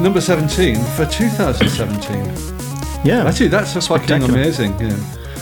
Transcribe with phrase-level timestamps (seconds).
[0.00, 3.04] number 17 for 2017.
[3.04, 4.78] Yeah, Actually, that's a fucking amazing.
[4.78, 4.96] Yeah.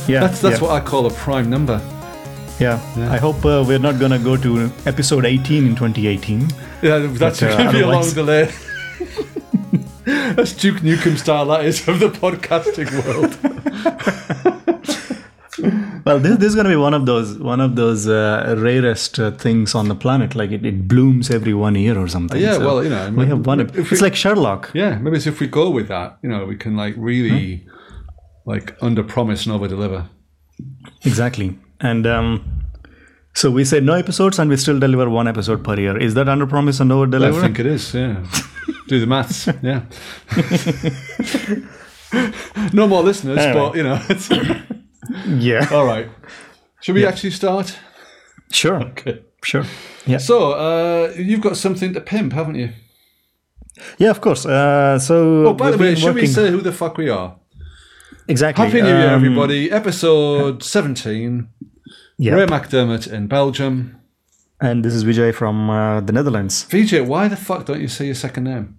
[0.07, 0.67] yeah, That's that's yeah.
[0.67, 1.81] what I call a prime number.
[2.61, 2.81] Yeah.
[2.97, 3.13] Yeah.
[3.13, 6.49] I hope uh, we're not gonna go to episode 18 in 2018.
[6.83, 8.45] Yeah, that's uh, going to be a long delay.
[10.05, 14.55] that's Duke Nukem style, that is, of the podcasting world.
[16.09, 19.30] Well, this, this is gonna be one of those one of those uh, rarest uh,
[19.33, 20.35] things on the planet.
[20.35, 22.41] Like it, it blooms every one year or something.
[22.41, 23.61] Yeah, So well, you know, we have one.
[23.61, 24.71] It's we- like Sherlock.
[24.75, 27.66] Yeah, maybe it's if we go with that, you know, we can like really
[28.47, 30.09] like under promise and over deliver.
[31.05, 31.59] Exactly.
[31.80, 32.43] And um,
[33.35, 35.97] so we said no episodes, and we still deliver one episode per year.
[35.99, 37.38] Is that under promise and over deliver?
[37.38, 38.25] I think it is, yeah.
[38.88, 39.82] Do the maths, yeah.
[42.73, 43.66] no more listeners, Anyway.
[43.66, 44.30] but you know, it's
[45.26, 45.68] yeah.
[45.70, 46.09] all right.
[46.80, 47.76] Should we actually start?
[48.51, 48.80] Sure.
[48.90, 49.23] Okay.
[49.45, 49.64] Sure.
[50.04, 50.18] Yeah.
[50.18, 52.70] So, uh, you've got something to pimp, haven't you?
[53.98, 54.45] Yeah, of course.
[54.45, 55.46] Uh, so.
[55.46, 57.36] Oh, by the way, should we say who the fuck we are?
[58.26, 58.64] exactly?
[58.64, 59.70] Happy New Year, um, everybody.
[59.70, 61.48] Episode 17.
[62.18, 62.34] Yeah.
[62.34, 64.00] Ray McDermott in Belgium.
[64.60, 66.66] And this is Vijay from uh, the Netherlands.
[66.69, 68.76] Vijay, why the fuck don't you say your second name?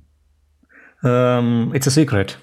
[1.04, 2.36] Um, it's a secret.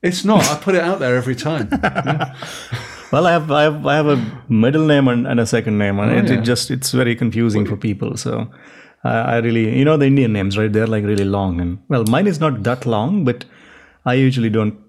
[0.00, 0.44] It's not.
[0.48, 1.68] I put it out there every time.
[3.14, 4.18] Well, I have I have I have a
[4.64, 6.38] middle name and, and a second name, and it, Oh, yeah.
[6.40, 8.16] it just it's very confusing for people.
[8.22, 8.38] So
[9.04, 10.72] I I really you know the Indian names, right?
[10.78, 13.44] They're like really long, and well, mine is not that long, but
[14.12, 14.80] I usually don't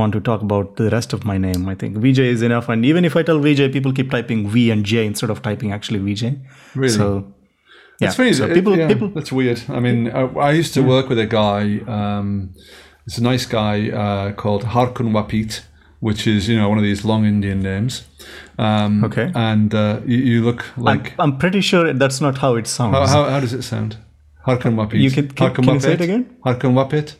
[0.00, 1.68] want to talk about the rest of my name.
[1.72, 4.70] I think VJ is enough, and even if I tell VJ, people keep typing V
[4.76, 6.24] and J instead of typing actually VJ.
[6.74, 6.88] Really?
[6.96, 7.08] So
[8.00, 8.32] yeah, It's funny.
[8.32, 9.62] so it- people yeah, people That's weird.
[9.68, 11.62] I mean, I, I used to work with a guy.
[12.00, 12.30] Um,
[13.06, 15.62] it's a nice guy uh, called Harkun Wapit,
[16.00, 18.04] which is you know one of these long Indian names.
[18.58, 19.30] Um, Okay.
[19.34, 22.94] And uh, you, you look like I'm pretty sure that's not how it sounds.
[22.96, 23.96] how, how, how does it sound?
[24.46, 25.00] Harkun Wapit.
[25.00, 26.36] You can- can- can you say it again?
[26.44, 27.16] Harkun Wapit.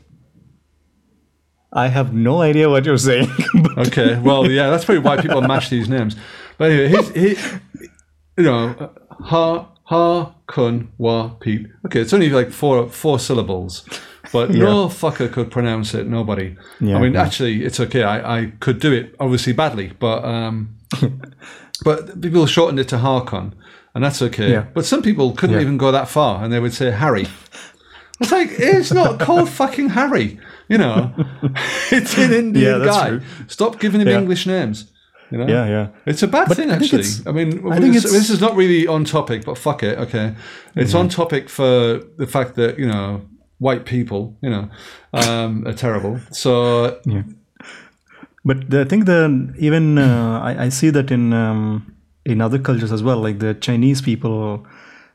[1.73, 3.29] I have no idea what you're saying.
[3.79, 4.19] Okay.
[4.19, 6.17] Well, yeah, that's probably why people mash these names.
[6.57, 7.29] But anyway, he's, he,
[8.39, 11.69] you know, ha ha kun wa peep.
[11.85, 13.85] Okay, it's only like four four syllables,
[14.33, 16.07] but no fucker could pronounce it.
[16.07, 16.57] Nobody.
[16.81, 17.23] Yeah, I mean, yeah.
[17.23, 18.03] actually, it's okay.
[18.03, 20.77] I, I could do it obviously badly, but um,
[21.85, 23.53] but people shortened it to Harkon,
[23.95, 24.51] and that's okay.
[24.53, 24.67] Yeah.
[24.75, 25.63] But some people couldn't Yeah.
[25.63, 27.27] even go that far, and they would say Harry.
[28.21, 30.39] It's like it's not called fucking Harry,
[30.69, 31.13] you know.
[31.93, 33.09] It's an Indian guy.
[33.09, 33.21] true.
[33.47, 34.19] Stop giving him Yeah.
[34.19, 34.91] English names.
[35.31, 35.49] You know?
[35.49, 35.89] yeah, yeah.
[36.07, 37.03] It's a bad thing, I actually.
[37.27, 39.99] I mean, I this, this is not really on topic, but fuck it.
[39.99, 40.35] Okay,
[40.77, 43.23] it's on topic for the fact that you know
[43.59, 44.69] white people, you know,
[45.13, 46.21] um, are terrible.
[46.31, 47.23] So Yeah.
[48.45, 51.93] But I think the even uh, I, I see that in um,
[52.25, 53.19] in other cultures as well.
[53.19, 54.65] Like the Chinese people,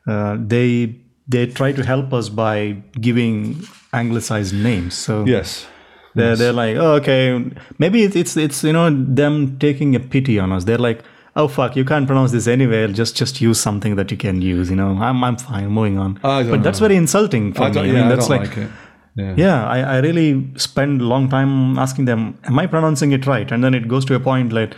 [0.05, 0.97] uh, they
[1.29, 3.63] they try to help us by giving
[3.93, 4.95] anglicized names.
[4.95, 5.65] So yes,
[6.13, 7.41] they're they're like, oh, okay,
[7.77, 10.65] maybe it's, it's it's you know them taking a pity on us.
[10.65, 11.01] They're like,
[11.35, 12.87] oh fuck, you can't pronounce this anywhere.
[12.87, 14.69] Just just use something that you can use.
[14.69, 16.19] You know, I'm I'm fine, moving on.
[16.23, 17.73] I but that's very insulting for I me.
[17.73, 17.83] don't.
[17.85, 18.71] I Yeah, mean, I that's don't like like it.
[19.15, 19.33] Yeah.
[19.37, 23.51] yeah, I, I really spend a long time asking them, am I pronouncing it right?
[23.51, 24.73] And then it goes to a point like,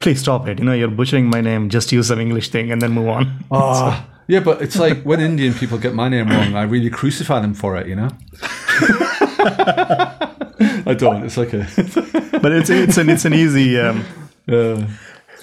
[0.00, 0.58] please stop it.
[0.58, 1.70] You know, you're butchering my name.
[1.70, 3.42] Just use some English thing and then move on.
[3.50, 7.40] Ah, yeah, but it's like when Indian people get my name wrong, I really crucify
[7.40, 7.86] them for it.
[7.86, 8.08] You know.
[10.86, 11.24] I don't.
[11.24, 11.66] It's okay.
[12.42, 13.78] but it's it's an it's an easy.
[13.80, 14.04] Um,
[14.46, 14.76] Uh,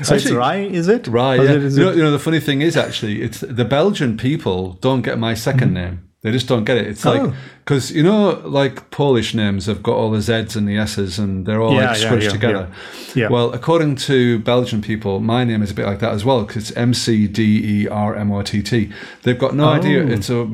[0.04, 1.08] so it's Rye, is it?
[1.08, 1.56] Is Yeah.
[1.56, 5.02] it- you, know, you know, the funny thing is actually, it's the Belgian people don't
[5.02, 6.02] get my 2nd name.
[6.24, 6.86] They just don't get it.
[6.86, 7.32] It's like Mm-hmm.
[7.34, 7.62] Oh.
[7.66, 11.48] because you know, like Polish names have got all the Z's and the S's, and
[11.48, 12.68] they're all Yeah, like squished yeah, together.
[13.16, 13.28] yeah.
[13.30, 16.70] Well, according to Belgian people, my name is a bit like that as well because
[16.70, 17.42] it's M C D
[17.84, 18.92] E R M O T T.
[19.24, 20.04] They've got no idea.
[20.04, 20.10] Oh.
[20.10, 20.46] It's a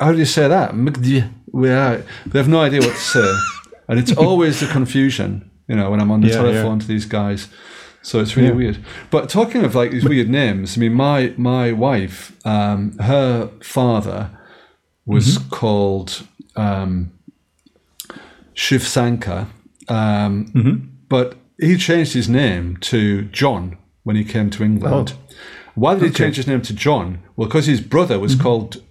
[0.00, 0.72] how do you say that?
[0.72, 3.30] They have no idea what to say,
[3.88, 5.50] and it's always the confusion.
[5.68, 7.48] You know, when I'm on the telephone to these guys.
[8.08, 8.54] So it's really Yeah.
[8.62, 8.78] weird.
[9.10, 14.30] But talking of like these weird names, I mean, my my wife, um, her father
[15.04, 15.48] was Mm-hmm.
[15.50, 16.10] called
[16.56, 17.10] um,
[18.54, 19.46] Shiv Sankar,
[19.88, 20.76] um, Mm-hmm.
[21.08, 25.14] but he changed his name to John when he came to England.
[25.14, 25.34] Oh.
[25.74, 27.18] Why did he change his name to John?
[27.36, 28.22] Well, because his brother Mm-hmm.
[28.22, 28.82] was called.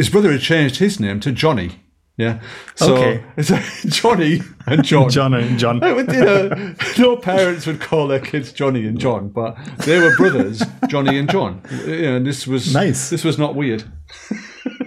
[0.00, 1.70] His brother had changed his name to Johnny.
[2.18, 2.40] Yeah.
[2.74, 3.24] So Okay.
[3.36, 3.50] it's
[3.84, 5.08] Johnny and John.
[5.16, 5.76] John and John.
[5.82, 10.62] You know, no parents would call their kids Johnny and John, but they were brothers,
[10.88, 11.62] Johnny and John.
[11.86, 13.08] You know, and this was Nice.
[13.10, 13.84] This was not weird,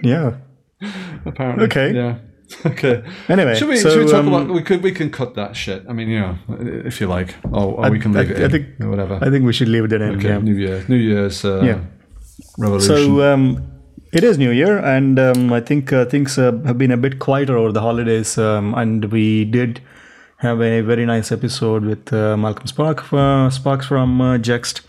[0.03, 0.35] Yeah.
[1.25, 1.65] apparently.
[1.65, 1.93] Okay.
[1.93, 2.17] Yeah.
[2.63, 3.03] Okay.
[3.27, 4.47] Anyway, Should we, so, should we talk um, about?
[4.49, 4.83] We could.
[4.83, 5.83] We can cut that shit.
[5.89, 6.37] I mean, you know,
[6.85, 8.39] if you like, or, or we can leave I, it.
[8.39, 9.17] I in, think whatever.
[9.19, 10.01] I think we should leave it in.
[10.03, 10.29] okay.
[10.29, 10.37] yeah.
[10.37, 10.85] New Year.
[10.87, 11.79] New Year's uh, Yeah.
[12.59, 12.95] revolution.
[12.95, 13.74] So um,
[14.15, 17.19] It is New Year, and um, I think uh, things uh, have been a bit
[17.19, 18.37] quieter over the holidays.
[18.37, 19.81] Um, and we did
[20.37, 24.79] have a very nice episode with uh, Malcolm Spark, uh, Sparks from uh, JUXT,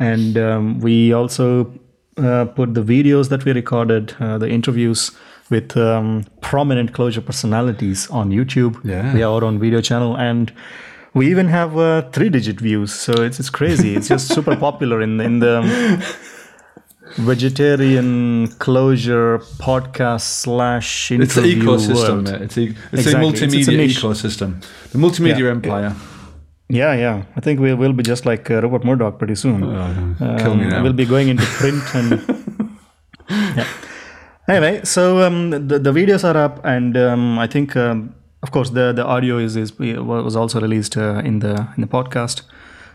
[0.00, 1.72] and um, we also
[2.16, 5.12] uh, put the videos that we recorded, uh, the interviews
[5.50, 8.84] with um, prominent Clojure personalities on YouTube.
[8.84, 9.14] Yeah.
[9.14, 10.52] we our own video channel, and
[11.12, 12.92] we even have uh, three-digit views.
[12.92, 13.94] So it's it's crazy.
[13.94, 15.62] It's just super popular in in the
[17.16, 22.42] vegetarian Clojure podcast slash It's interview ecosystem, world.
[22.42, 23.24] It's, e- it's Exactly.
[23.24, 24.62] a It's- it's a multimedia ecosystem.
[24.92, 25.50] The multimedia Yeah.
[25.50, 25.92] empire.
[26.68, 27.22] Yeah, yeah.
[27.36, 29.62] I think we will be just like uh, Robert Murdoch pretty soon.
[29.62, 30.82] Oh, kill me Um, now.
[30.82, 32.20] We'll be going into print and.
[33.56, 33.66] yeah.
[34.48, 38.70] Anyway, so um, the the videos are up, and um, I think, um, of course,
[38.70, 42.42] the the audio is is was also released uh, in the in the podcast.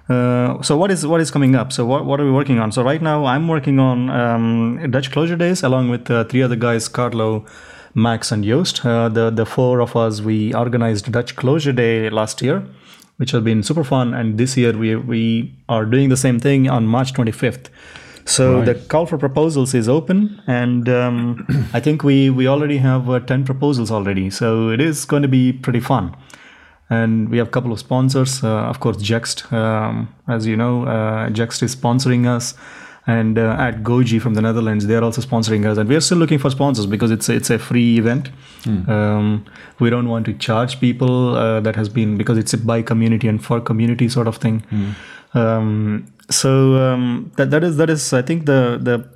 [0.10, 1.72] Uh, so what is what is coming up?
[1.72, 2.72] So what, what are we working on?
[2.72, 6.56] So right now I'm working on um, Dutch Clojure Days along with uh, three other
[6.56, 7.46] guys, Carlo,
[7.94, 8.84] Max, and Joost.
[8.84, 12.64] Uh, the the four of us we organized Dutch Clojure Day last year,
[13.18, 14.14] which has been super fun.
[14.16, 17.68] And this year we we are doing the same thing on March 25th.
[18.26, 18.66] So Right.
[18.66, 23.20] the call for proposals is open, and um, I think we we already have uh,
[23.20, 24.30] ten proposals already.
[24.32, 26.16] So it is going to be pretty fun
[26.90, 28.44] and we have a couple of sponsors.
[28.44, 32.56] Uh, of course, JUXT, um, as you know, uh, JUXT is sponsoring us,
[33.08, 35.78] and uh, at Goji from the Netherlands, they are also sponsoring us.
[35.78, 38.30] And we are still looking for sponsors because it's it's a free event.
[38.66, 39.46] Um,
[39.80, 41.36] we don't want to charge people.
[41.36, 44.64] Uh, that has been because it's a by community and for community sort of thing.
[45.34, 49.10] Um, so um, that that is that is I think the the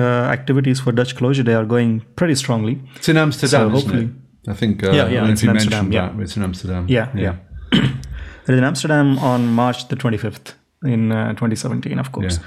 [0.30, 2.80] activities for Dutch Clojure Day are going pretty strongly.
[2.96, 4.10] It's in Amsterdam, So hopefully-
[4.48, 4.82] I think.
[4.82, 6.08] Uh, Yeah, yeah, it's if you in Amsterdam, mentioned yeah.
[6.16, 6.22] that.
[6.22, 6.86] It's in Amsterdam.
[6.88, 7.34] Yeah, yeah.
[7.72, 10.54] it is in Amsterdam on March the 25th
[10.84, 12.38] in uh, 2017, of course.
[12.38, 12.46] Yeah.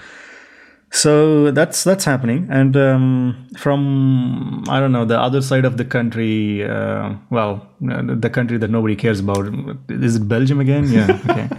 [0.95, 5.85] So that's that's happening, and um, from I don't know the other side of the
[5.85, 6.63] country.
[6.63, 9.47] Uh, well, uh, the country that nobody cares about
[9.89, 10.85] is it Belgium again?
[10.91, 11.19] Yeah.
[11.29, 11.49] Okay.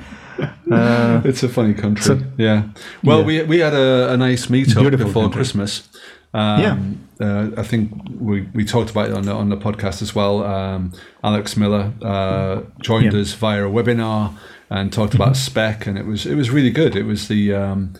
[0.70, 2.16] Uh, It's a funny country.
[2.38, 2.62] yeah.
[3.02, 3.26] Well, Yeah.
[3.26, 5.38] we we had a, a nice meetup Beautiful before country.
[5.38, 5.88] Christmas.
[6.34, 6.78] Um, Yeah.
[7.20, 10.42] Uh, I think we, we talked about it on the, on the podcast as well.
[10.42, 10.92] Um,
[11.22, 13.10] Alex Miller uh, joined Yeah.
[13.12, 13.20] Mm-hmm.
[13.20, 14.32] us via a webinar
[14.68, 16.96] and talked about spec, and it was it was really good.
[16.96, 17.92] It was the um,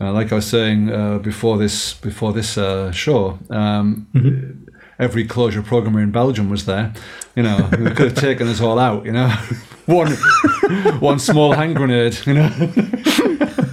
[0.00, 3.38] uh, like I was saying uh, before this before this uh, show.
[3.50, 4.64] Um, Mm-hmm.
[5.00, 6.92] Every Clojure programmer in Belgium was there.
[7.36, 9.04] You know, they could have taken us all out.
[9.06, 9.28] You know,
[9.86, 10.10] one
[11.00, 12.18] one small hand grenade.
[12.26, 12.48] You know.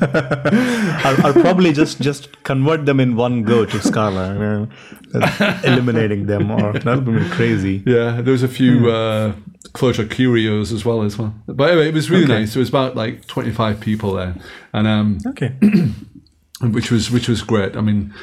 [1.06, 4.68] I'll, I'll probably just just convert them in one go to Scala, you know,
[5.63, 7.83] eliminating them, or that would be crazy.
[7.86, 9.33] Yeah, there was a few uh,
[9.74, 11.33] Clojure curios as well as well.
[11.47, 12.39] But anyway, it was really Okay.
[12.42, 12.53] nice.
[12.53, 14.36] There was about like twenty five people there,
[14.74, 15.53] and um, Okay.
[16.62, 17.75] which was which was great.
[17.75, 18.13] I mean,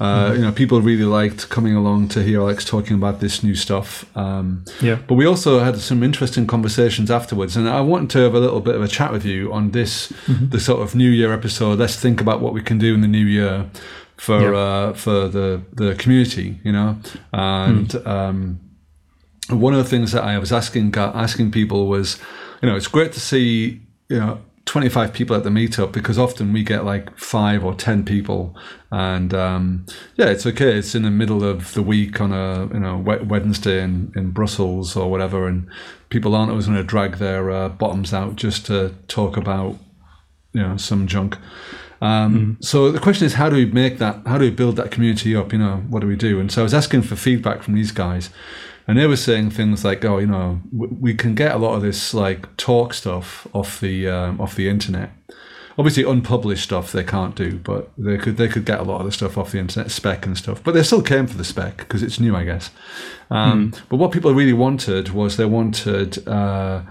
[0.00, 3.54] uh, you know, people really liked coming along to hear Alex talking about this new
[3.54, 4.04] stuff.
[4.16, 4.98] Um, Yeah.
[5.08, 8.60] but we also had some interesting conversations afterwards, and I wanted to have a little
[8.60, 10.12] bit of a chat with you on this,
[10.50, 11.78] the sort of New Year episode.
[11.78, 13.66] Let's think about what we can do in the new year
[14.16, 14.58] for Yeah.
[14.58, 16.96] uh, for the the community, you know,
[17.32, 17.94] and.
[18.06, 18.60] Um,
[19.50, 22.18] one of the things that I was asking asking people was,
[22.60, 23.80] you know, it's great to see
[24.10, 28.04] you know 25 people at the meetup because often we get like five or 10
[28.04, 28.54] people,
[28.92, 30.76] and um, yeah, it's okay.
[30.76, 34.94] It's in the middle of the week on a you know Wednesday in, in Brussels
[34.94, 35.66] or whatever, and
[36.10, 39.78] people aren't always going to drag their uh, bottoms out just to talk about
[40.52, 41.38] you know some junk.
[42.00, 44.22] Um, So the question is, how do we make that?
[44.26, 45.52] How do we build that community up?
[45.52, 46.40] You know, what do we do?
[46.40, 48.30] And so I was asking for feedback from these guys,
[48.86, 51.74] and they were saying things like, "Oh, you know, w- we can get a lot
[51.76, 55.10] of this like talk stuff off the um, off the internet.
[55.76, 59.06] Obviously, unpublished stuff they can't do, but they could they could get a lot of
[59.06, 60.62] the stuff off the internet, spec and stuff.
[60.64, 62.70] But they still came for the spec because it's new, I guess.
[63.30, 66.82] Um, But what people really wanted was they wanted uh,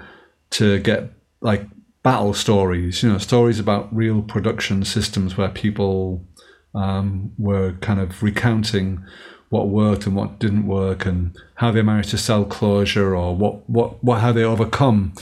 [0.52, 1.12] to get
[1.42, 1.66] like
[2.12, 6.24] battle stories, you know, stories about real production systems where people
[6.74, 9.04] um, were kind of recounting
[9.50, 11.20] what worked and what didn't work and
[11.56, 15.14] how they managed to sell Clojure or what, what, what how they overcome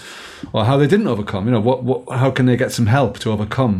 [0.53, 3.19] or how they didn't overcome, you know, what, what how can they get some help
[3.19, 3.75] to overcome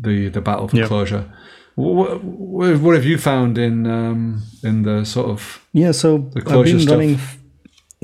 [0.00, 0.88] the, the battle for Yeah.
[0.88, 1.24] Clojure.
[1.76, 5.40] What, what, what have you found in um, in the sort of
[5.72, 6.92] Yeah, so The I've Clojure been stuff.
[6.92, 7.18] running.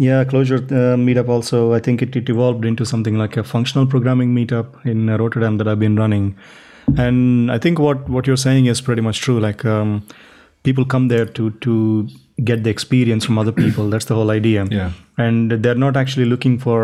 [0.02, 1.59] Yeah, Clojure uh, meetup also.
[1.75, 5.59] I think it, it evolved into something like a functional programming meetup in uh, Rotterdam
[5.59, 6.35] that I've been running,
[7.04, 9.38] and I think what what you're saying is pretty much true.
[9.47, 9.94] Like um,
[10.64, 12.09] people come there to to
[12.50, 13.90] get the experience from other people.
[13.90, 14.66] That's the whole idea.
[14.71, 14.92] Yeah.
[15.18, 16.78] and they're not actually looking for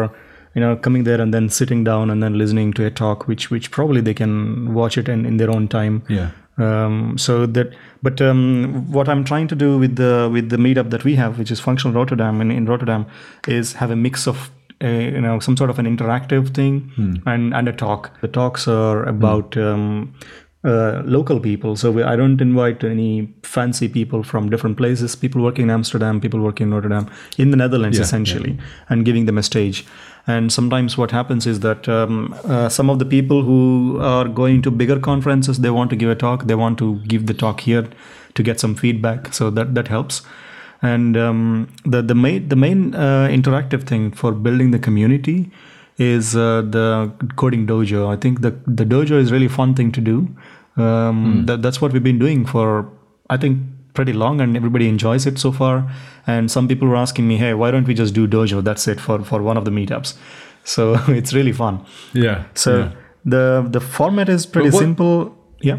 [0.54, 3.50] you know coming there and then sitting down and then listening to a talk, which
[3.50, 7.74] which probably they can watch it in, in their own time yeah Um, so that,
[8.02, 11.38] but um, what I'm trying to do with the with the meetup that we have,
[11.38, 13.06] which is Functional Rotterdam in, in Rotterdam,
[13.46, 14.50] is have a mix of
[14.80, 16.92] a, you know some sort of an interactive thing
[17.26, 18.10] and and a talk.
[18.20, 20.14] The talks are about um,
[20.64, 21.76] uh, local people.
[21.76, 25.14] So we, I don't invite any fancy people from different places.
[25.14, 29.26] People working in Amsterdam, people working in Rotterdam, in the Netherlands, Yeah, essentially, and giving
[29.26, 29.86] them a stage.
[30.26, 34.60] And sometimes what happens is that um, uh, some of the people who are going
[34.62, 36.46] to bigger conferences, they want to give a talk.
[36.46, 37.88] They want to give the talk here
[38.34, 39.32] to get some feedback.
[39.32, 40.22] So that that helps.
[40.82, 45.50] And um, the the main the main uh, interactive thing for building the community
[45.98, 48.08] is uh, the coding dojo.
[48.08, 50.28] I think the the dojo is really fun thing to do.
[50.76, 52.88] Um, that, that's what we've been doing for
[53.28, 53.60] I think
[53.94, 55.90] pretty long, and everybody enjoys it so far.
[56.26, 58.62] And some people were asking me, "Hey, why don't we just do dojo?
[58.62, 60.14] That's it for for one of the meetups."
[60.64, 61.86] So it's really fun.
[62.12, 62.44] Yeah.
[62.54, 62.92] So yeah.
[63.24, 65.34] the the format is pretty what- simple.
[65.62, 65.78] Yeah.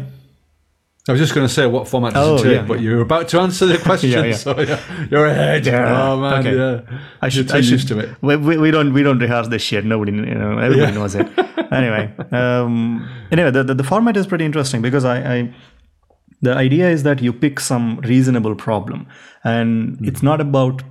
[1.08, 2.80] I was just going to say what format does Oh, it take, yeah, but yeah.
[2.90, 4.78] you were about to answer the question, Yeah, so yeah,
[5.10, 5.66] you're ahead.
[5.68, 6.56] Oh man, okay.
[6.56, 6.98] yeah.
[7.22, 7.50] I should.
[7.50, 7.72] I should.
[7.72, 8.10] used to it.
[8.22, 9.84] We, we, don't we don't rehearse this shit.
[9.84, 11.26] Nobody, you know, everybody knows it.
[11.72, 15.54] Anyway, um, anyway, the, the the format is pretty interesting because I, I
[16.42, 19.06] the idea is that you pick some reasonable problem,
[19.42, 20.04] and Hmm.
[20.04, 20.82] it's not about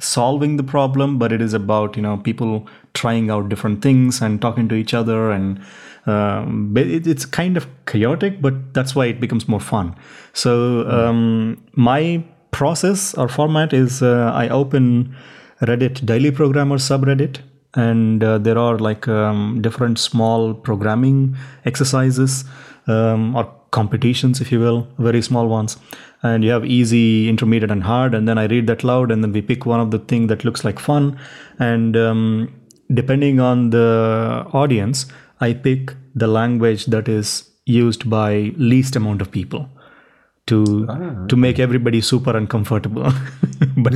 [0.00, 4.40] solving the problem, but it is about you know people trying out different things and
[4.40, 5.60] talking to each other and.
[6.06, 9.94] Um, it, it's kind of chaotic, but that's why it becomes more fun.
[10.32, 15.14] So um, my process or format is uh, I open
[15.60, 17.40] Reddit Daily Programmer subreddit,
[17.74, 22.44] and uh, there are like um, different small programming exercises
[22.86, 25.76] um, or competitions, if you will, very small ones.
[26.22, 28.14] And you have easy, intermediate, and hard.
[28.14, 30.44] And then I read that loud, and then we pick one of the thing that
[30.44, 31.18] looks like fun.
[31.58, 32.52] And um,
[32.92, 35.06] depending on the audience,
[35.40, 39.68] I pick the language that is used by least amount of people
[40.46, 40.64] to
[41.28, 43.12] to make everybody super uncomfortable.
[43.76, 43.94] but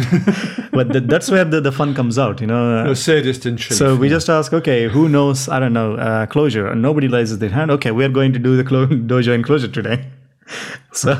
[0.72, 2.84] but th- that's where the, the fun comes out, you know.
[2.84, 3.76] No sadist in chief.
[3.76, 5.48] So we just ask, okay, who knows?
[5.48, 7.70] I don't know uh, Clojure, and nobody raises their hand.
[7.70, 10.04] Okay, we are going to do the clo- dojo in Clojure today.
[10.92, 11.14] so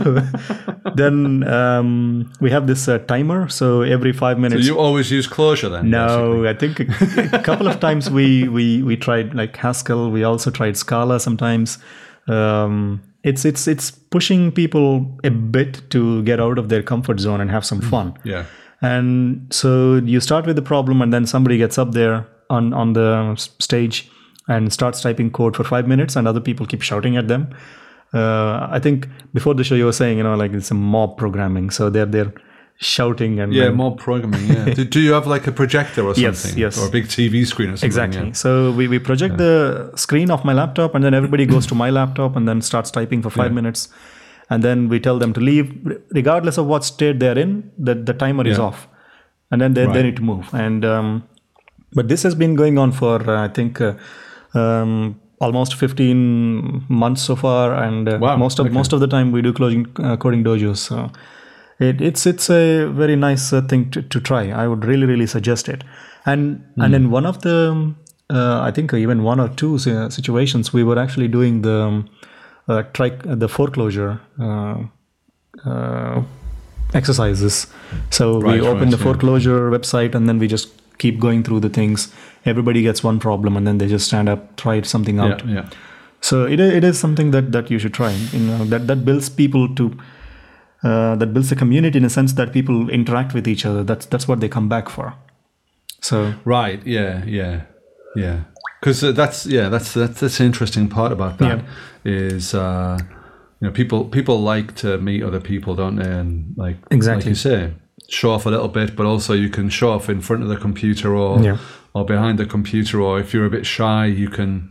[0.95, 3.49] then um, we have this uh, timer.
[3.49, 4.67] So every five So minutes.
[4.67, 5.91] you always use Clojure then?
[5.91, 10.11] no, I think a, a couple of times we we we tried like Haskell.
[10.11, 11.79] We also tried Scala sometimes.
[12.29, 17.41] Um, it's it's it's pushing people a bit to get out of their comfort zone
[17.41, 18.15] and have some fun.
[18.25, 18.45] Yeah.
[18.83, 22.93] And so you start with the problem, and then somebody gets up there on on
[22.93, 24.11] the stage
[24.47, 27.49] and starts typing code for five minutes, and other people keep shouting at them.
[28.15, 31.17] Uh, I think before the show you were saying, you know, like it's a mob
[31.17, 32.33] programming, so they're they're
[32.77, 34.47] shouting and Yeah, and- more programming.
[34.49, 34.75] Yeah.
[34.75, 36.23] do, do you have like a projector or something?
[36.23, 36.57] yes.
[36.57, 36.79] yes.
[36.79, 37.87] Or a big TV screen or something?
[37.87, 38.27] Exactly.
[38.27, 38.33] yeah.
[38.33, 41.91] So we, we project the screen of my laptop, and then everybody goes to my
[41.91, 43.89] laptop and then starts typing for five minutes.
[44.51, 45.73] And then we tell them to leave,
[46.11, 48.89] regardless of what state they're in, the, the timer is off.
[49.51, 50.53] And then they, they need to move.
[50.53, 51.29] And um,
[51.93, 53.95] But this has been going on for, uh, I think, uh,
[54.53, 57.73] um, almost 15 months so far.
[57.85, 58.75] And uh, Wow, most, of, okay.
[58.75, 60.79] most of the time we do closing, uh, coding dojos.
[60.79, 61.11] So
[61.79, 64.43] it, it's it's a very nice uh, thing to, to try.
[64.51, 65.85] I would really really suggest it.
[66.27, 67.97] And and in one of the um,
[68.31, 72.09] uh, I think even one or two si- situations we were actually doing the um,
[72.69, 76.23] uh, try the 4Clojure uh, uh,
[76.95, 77.67] exercises.
[78.11, 79.13] So Right, we open right, the yeah.
[79.13, 82.13] 4Clojure website and then we just keep going through the things.
[82.45, 85.47] Everybody gets one problem and then they just stand up, try something out.
[85.47, 85.71] Yeah, yeah.
[86.21, 88.13] So it, it is something that, that you should try.
[88.13, 89.99] You know, that, that builds people to,
[90.83, 93.83] uh, that builds a community in a sense that people interact with each other.
[93.85, 95.15] That's, that's what they come back for.
[96.01, 96.85] So Right.
[96.87, 97.25] Yeah.
[97.25, 97.63] Yeah.
[98.17, 98.45] Yeah.
[98.81, 101.65] Because uh, that's yeah that's that's that's the interesting part about that
[102.05, 102.99] is uh,
[103.61, 106.05] you know people people like to meet other people, don't they?
[106.11, 107.31] And like like Exactly.
[107.31, 107.73] you say,
[108.21, 110.57] show off a little bit, but also you can show off in front of the
[110.67, 111.57] computer or Yeah.
[111.95, 114.69] or behind the computer, or if you're a bit shy, you can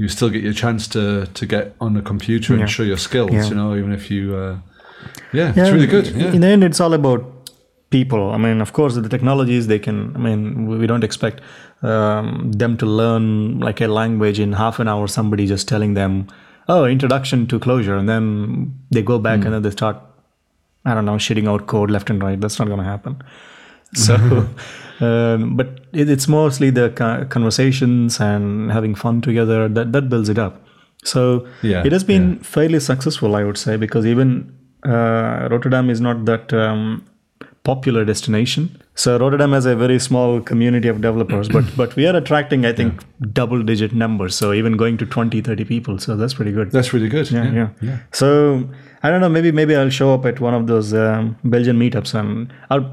[0.00, 1.02] you still get your chance to
[1.38, 2.68] to get on the computer and Yeah.
[2.76, 3.30] show your skills.
[3.32, 3.48] Yeah.
[3.50, 4.56] You know, even if you uh,
[5.32, 6.06] yeah, it's really good.
[6.06, 6.34] Yeah.
[6.34, 7.22] In the end, it's all about
[7.90, 8.22] people.
[8.34, 9.98] I mean, of course, the technologies they can.
[10.16, 11.40] I mean, we we don't expect
[11.82, 15.06] um, them to learn like a language in half an hour.
[15.08, 16.26] Somebody just telling them,
[16.68, 19.96] "Oh, introduction to Clojure," and then they go back and then they start.
[20.84, 22.40] I don't know, shitting out code left and right.
[22.40, 23.22] That's not going to happen.
[23.94, 24.14] So,
[25.00, 26.90] um, but it, it's mostly the
[27.30, 30.62] conversations and having fun together that that builds it up.
[31.04, 34.54] So Yeah, it has been fairly successful, I would say, because even
[34.86, 37.04] uh, Rotterdam is not that um,
[37.70, 38.68] popular destination.
[38.94, 42.72] So Rotterdam has a very small community of developers, but but we are attracting, I
[42.82, 43.02] think,
[43.40, 44.34] double digit numbers.
[44.42, 45.98] So even going to 20, 30 people.
[46.06, 46.70] So that's pretty good.
[46.78, 47.30] That's really good.
[47.36, 47.98] yeah, yeah.
[48.22, 48.30] So
[49.02, 49.30] I don't know.
[49.36, 52.88] Maybe maybe I'll show up at one of those um, Belgian meetups and I'll.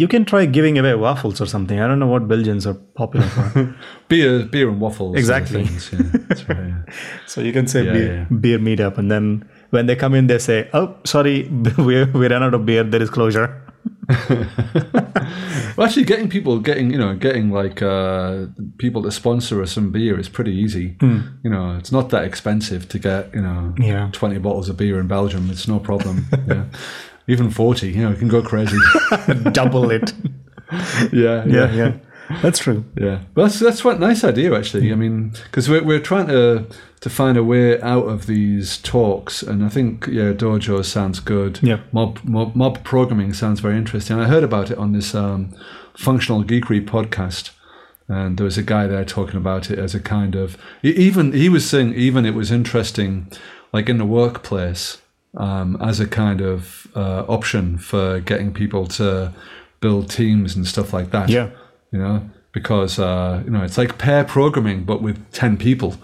[0.00, 1.80] You can try giving away waffles or something.
[1.84, 3.64] I don't know what Belgians are popular for.
[4.12, 5.16] Beer, beer and waffles.
[5.22, 5.64] Exactly.
[5.64, 6.68] Things, yeah, right.
[6.68, 6.94] yeah.
[7.32, 8.36] so you can say Yeah, beer, yeah.
[8.44, 9.26] beer meetup, and then
[9.76, 11.34] when they come in, they say, "Oh, sorry,
[11.88, 12.84] we we ran out of beer.
[12.94, 13.50] There is Clojure."
[15.76, 18.46] Well, actually, getting people, getting you know, getting like uh,
[18.78, 20.96] people to sponsor us some beer is pretty easy.
[21.00, 24.10] You know, it's not that expensive to get you know Yeah.
[24.12, 25.48] twenty bottles of beer in Belgium.
[25.50, 26.26] It's no problem.
[26.48, 26.64] yeah.
[27.28, 28.76] Even forty, you know, you can go crazy.
[29.52, 30.12] Double it.
[31.12, 31.92] yeah, yeah, yeah.
[32.42, 32.84] That's true.
[32.96, 34.92] Yeah, but that's that's quite a nice idea actually.
[34.92, 36.66] I mean, because we're we're trying to
[37.00, 41.58] to find a way out of these talks, and I think yeah, dojo sounds good.
[41.62, 41.80] Yeah.
[41.92, 44.18] mob mob, mob programming sounds very interesting.
[44.18, 45.54] I heard about it on this um,
[45.94, 47.50] functional geekery podcast,
[48.08, 51.48] and there was a guy there talking about it as a kind of even he
[51.48, 53.30] was saying even it was interesting,
[53.72, 54.98] like in the workplace,
[55.36, 59.32] um, as a kind of uh, option for getting people to
[59.80, 61.50] build teams and stuff like that Yeah.
[61.92, 65.96] You know, because uh, you know it's like pair programming but with ten people.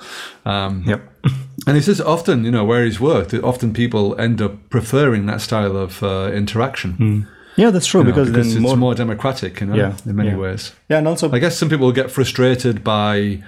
[0.44, 1.00] Um, Yep.
[1.66, 5.40] And he says often, you know, where he's worked, often people end up preferring that
[5.40, 7.26] style of uh, interaction
[7.56, 10.28] Yeah, that's true you know, because, it's more, more, democratic, you know, Yeah, in many
[10.30, 10.36] yeah.
[10.36, 10.72] ways.
[10.88, 13.42] Yeah, and also I guess some people get frustrated by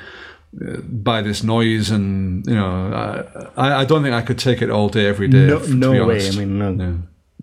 [0.60, 2.70] uh, by this noise, and you know,
[3.56, 5.46] I, I don't think I could take it all day every day.
[5.46, 6.26] no, no way.
[6.26, 6.70] I mean, no.
[6.72, 6.92] Yeah.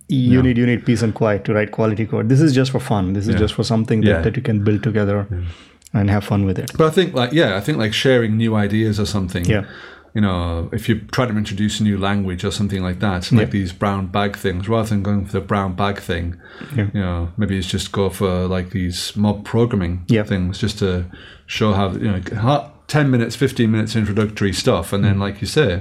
[0.07, 0.41] You Yeah.
[0.41, 2.29] need you need peace and quiet to write quality code.
[2.29, 3.13] This is just for fun.
[3.13, 3.39] This is Yeah.
[3.39, 4.21] just for something that, Yeah.
[4.21, 5.27] that you can build together
[5.93, 6.71] and have fun with it.
[6.77, 9.45] But I think, like, yeah, I think like sharing new ideas or something.
[9.45, 9.63] Yeah.
[10.13, 13.51] You know, if you try to introduce a new language or something like that, like
[13.51, 16.37] these brown bag things, rather than going for the brown bag thing,
[16.75, 21.05] you know, maybe it's just go for like these mob programming things, just to
[21.47, 25.19] show how you know, ten minutes, fifteen minutes introductory stuff, and then, mm.
[25.19, 25.79] like you say,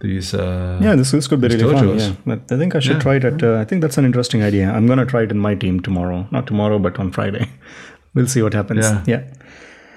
[0.00, 0.34] these.
[0.34, 0.78] Uh.
[0.82, 1.98] Yeah, this, this could be really fun.
[1.98, 3.00] Yeah, but I think I should Yeah.
[3.00, 3.42] try it at.
[3.42, 4.70] Uh, I think that's an interesting idea.
[4.70, 6.26] I'm gonna try it in my team tomorrow.
[6.30, 7.48] Not tomorrow, but on Friday.
[8.14, 8.86] we'll see what happens.
[9.06, 9.24] Yeah.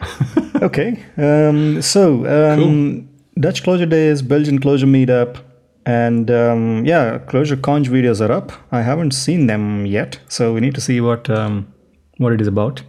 [0.61, 1.03] okay.
[1.17, 5.37] Um, so um, Dutch Clojure Days, Belgian Clojure Meetup,
[5.85, 8.51] and um, yeah, Clojure Conj videos are up.
[8.71, 11.73] I haven't seen them yet, so we need to see what um,
[12.17, 12.83] what it is about.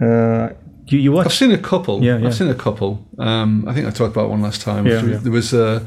[0.00, 0.50] Uh,
[0.88, 2.02] you you I've seen a couple.
[2.02, 2.28] Yeah, yeah.
[2.28, 3.04] I've seen a couple.
[3.18, 4.86] Um, I think I talked about one last time.
[4.86, 5.16] Yeah, yeah.
[5.16, 5.84] There was uh,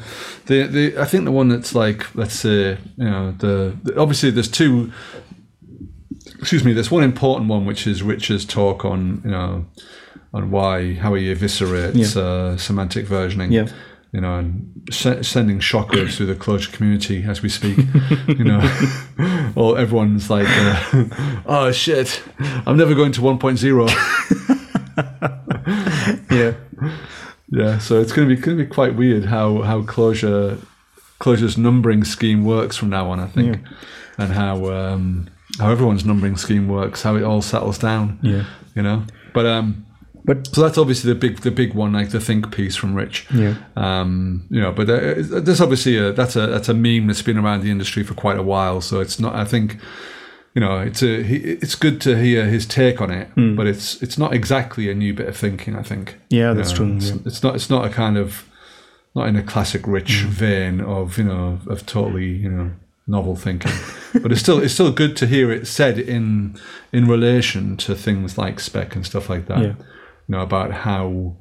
[0.48, 4.32] the the I think the one that's like let's say you know the, the obviously
[4.32, 4.92] there's two.
[6.40, 6.74] Excuse me.
[6.74, 9.66] There's one important one which is Richard's talk on you know
[10.34, 13.52] on why how he eviscerates uh, semantic versioning.
[13.52, 13.68] Yeah.
[14.12, 17.78] You know, and se- sending shockwaves through the Clojure community as we speak.
[18.28, 18.60] you know,
[19.56, 22.24] or everyone's like, uh, "Oh shit,
[22.66, 24.56] I'm never going to 1.0."
[26.32, 26.54] Yeah.
[27.52, 30.64] Yeah, so it's going to be going to be quite weird how how Clojure
[31.20, 33.20] Clojure's numbering scheme works from now on.
[33.20, 33.60] I think,
[34.20, 38.20] and how um, how everyone's numbering scheme works, how it all settles down.
[38.22, 38.46] Yeah.
[38.76, 39.04] you know.
[39.34, 39.84] But um,
[40.26, 43.26] But so that's obviously the big the big one, like the think piece from Rich.
[43.34, 43.56] yeah.
[43.76, 47.62] Um, you know, but there's obviously a that's a that's a meme that's been around
[47.64, 48.80] the industry for quite a while.
[48.82, 49.34] So it's not.
[49.34, 49.78] I think.
[50.56, 54.02] You know, it's a, he, it's good to hear his take on it, but it's
[54.02, 55.76] it's not exactly a new bit of thinking.
[55.76, 56.14] I think.
[56.14, 56.18] Hmm.
[56.30, 57.16] Yeah, You that's know, true, It's, yeah.
[57.26, 57.56] it's not.
[57.56, 58.46] It's not a kind of,
[59.16, 60.30] not in a classic rich Hmm.
[60.30, 62.72] vein of you know of totally you know
[63.08, 63.72] novel thinking,
[64.22, 66.56] but it's still it's still good to hear it said in
[66.92, 69.60] in relation to things like spec and stuff like that.
[69.62, 69.76] Yeah.
[70.28, 71.36] You know about how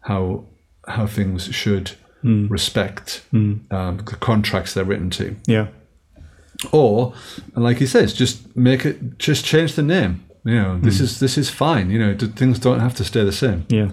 [0.00, 0.44] how
[0.86, 2.46] how things should Hmm.
[2.46, 5.66] respect um, the contracts they're written to, Yeah.
[6.72, 7.12] Or
[7.54, 10.24] and like he says, just make it just change the name.
[10.44, 11.04] You know, this Hmm.
[11.04, 11.90] is this is fine.
[11.90, 13.90] You know, things don't have to stay the same Yeah.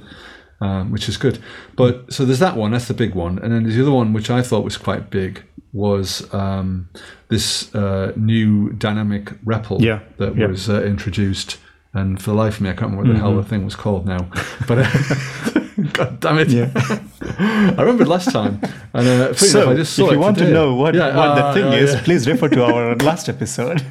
[0.61, 1.37] um, which is good.
[1.75, 2.71] But so there's that one.
[2.71, 5.09] That's the big one, and then there's the other one, which I thought was quite
[5.09, 6.89] big, was um,
[7.29, 10.47] this uh, new dynamic REPL Yeah, that yeah.
[10.47, 11.57] was uh, introduced.
[11.93, 13.75] And for the life of me, I can't remember what the hell the thing was
[13.75, 14.27] called now.
[14.67, 15.58] But uh,
[15.93, 16.49] God damn it!
[16.49, 16.71] Yeah.
[17.39, 18.59] I remembered last time.
[18.93, 20.49] And uh, So, enough, I just saw if you want today.
[20.49, 22.01] to know what, Yeah, what the uh, thing uh, is, yeah.
[22.03, 23.81] please refer to our last episode.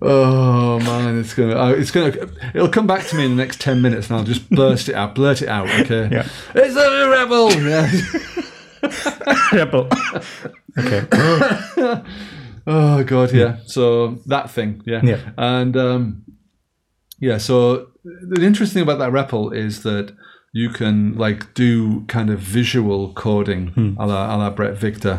[0.00, 2.12] Oh man, it's gonna, uh, it's gonna,
[2.54, 4.94] it'll come back to me in the next ten minutes, and I'll just burst it
[4.94, 5.68] out, blurt it out.
[5.80, 6.28] Okay, Yeah.
[6.54, 7.52] it's a rebel.
[7.52, 7.90] Yeah.
[9.52, 9.88] Rebel.
[10.78, 11.06] okay.
[12.70, 13.56] Oh god, yeah.
[13.66, 15.18] So that thing, yeah, Yeah.
[15.36, 16.22] and um,
[17.20, 17.38] yeah.
[17.38, 20.14] So the interesting thing about that REPL is that
[20.52, 23.94] you can like do kind of visual coding, Hmm.
[23.98, 25.18] a la, a la Bret Victor.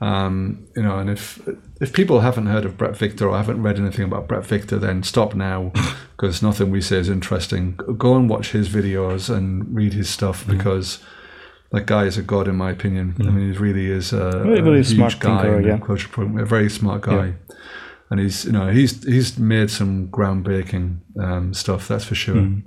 [0.00, 1.38] Um, you know, and if
[1.80, 5.02] if people haven't heard of Bret Victor or haven't read anything about Bret Victor, then
[5.02, 5.72] stop now
[6.16, 7.78] because nothing we say is interesting.
[7.98, 10.98] Go and watch his videos and read his stuff because
[11.72, 13.14] that guy is a god in my opinion.
[13.20, 16.42] I mean, he really is a, Very, a huge smart guy, thinker, yeah.
[16.42, 17.34] a very smart guy.
[18.10, 21.86] And he's, you know, he's he's made some groundbreaking um, stuff.
[21.88, 22.40] That's for sure.
[22.42, 22.58] Hmm.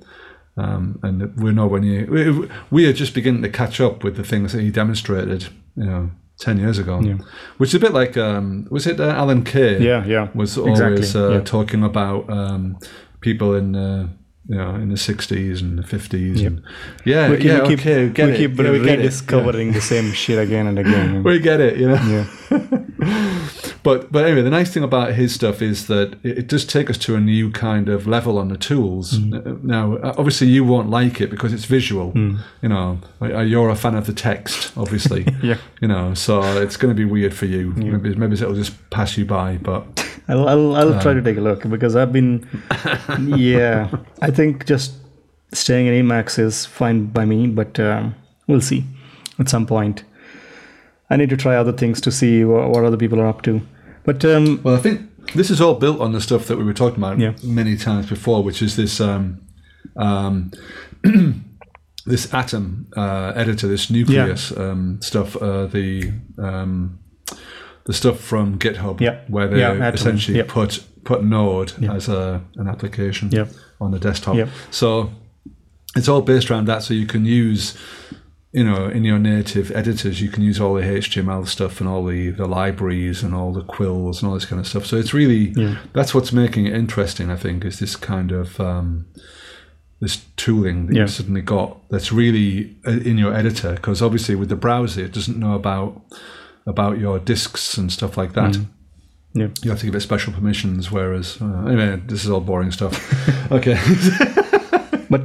[0.55, 2.05] Um, and we're nowhere near.
[2.05, 5.83] We, we are just beginning to catch up with the things that he demonstrated, you
[5.85, 7.01] know, ten years ago.
[7.57, 9.79] Which is a bit like, um, was it uh, Alan Kay?
[9.81, 10.29] Yeah, yeah.
[10.35, 11.41] Was Exactly, always uh, yeah.
[11.41, 12.77] talking about um,
[13.19, 14.07] people in, uh,
[14.47, 16.41] you know, in the sixties and the fifties.
[16.43, 16.61] And
[17.03, 18.37] yeah, we keep, yeah, we keep, okay, get we it.
[18.37, 19.03] keep Yeah, we get it.
[19.03, 21.23] rediscovering the same shit again and again.
[21.25, 21.95] We get it, you know.
[22.05, 22.27] yeah.
[23.83, 26.89] But but anyway, the nice thing about his stuff is that it, it does take
[26.89, 29.13] us to a new kind of level on the tools.
[29.15, 32.11] Uh, Now, uh, obviously, you won't like it because it's visual.
[32.15, 35.25] You know, Uh, you're a fan of the text, obviously.
[35.43, 35.57] Yeah.
[35.81, 37.73] You know, so it's going to be weird for you.
[37.75, 39.57] Maybe maybe it'll just pass you by.
[39.57, 39.83] But
[40.29, 42.47] I'll, I'll, I'll Um, try to take a look because I've been,
[43.27, 43.89] yeah,
[44.21, 44.93] I think just
[45.51, 48.15] staying in Emacs is fine by me, but um,
[48.47, 48.85] we'll see
[49.39, 50.03] at some point.
[51.09, 53.61] I need to try other things to see what, what other people are up to.
[54.05, 56.73] But um, well, I think this is all built on the stuff that we were
[56.73, 57.33] talking about Yeah.
[57.43, 58.99] many times before, which is this.
[58.99, 59.41] Um,
[59.95, 60.51] um,
[62.05, 66.99] This atom uh, editor, this nucleus um, stuff, uh, the um,
[67.85, 69.21] the stuff from GitHub, Yeah.
[69.29, 70.43] where they Yeah, essentially yeah.
[70.45, 73.45] put put Node as a an application Yeah.
[73.79, 74.35] on the desktop.
[74.35, 74.47] Yeah.
[74.69, 75.11] So
[75.95, 76.83] it's all based around that.
[76.83, 77.77] So you can use,
[78.53, 82.05] you know, in your native editors, you can use all the HTML stuff and all
[82.05, 84.85] the the libraries and all the quills and all this kind of stuff.
[84.85, 85.53] So it's really
[85.93, 87.29] that's what's making it interesting.
[87.31, 89.05] I think is this kind of um,
[89.99, 91.01] this tooling that Yeah.
[91.01, 95.13] you've suddenly got that's really uh, in your editor because obviously with the browser it
[95.13, 96.01] doesn't know about
[96.67, 98.57] about your disks and stuff like that
[99.33, 99.47] yeah.
[99.63, 102.93] you have to give it special permissions whereas uh, anyway this is all boring stuff
[103.51, 103.77] okay
[105.09, 105.21] But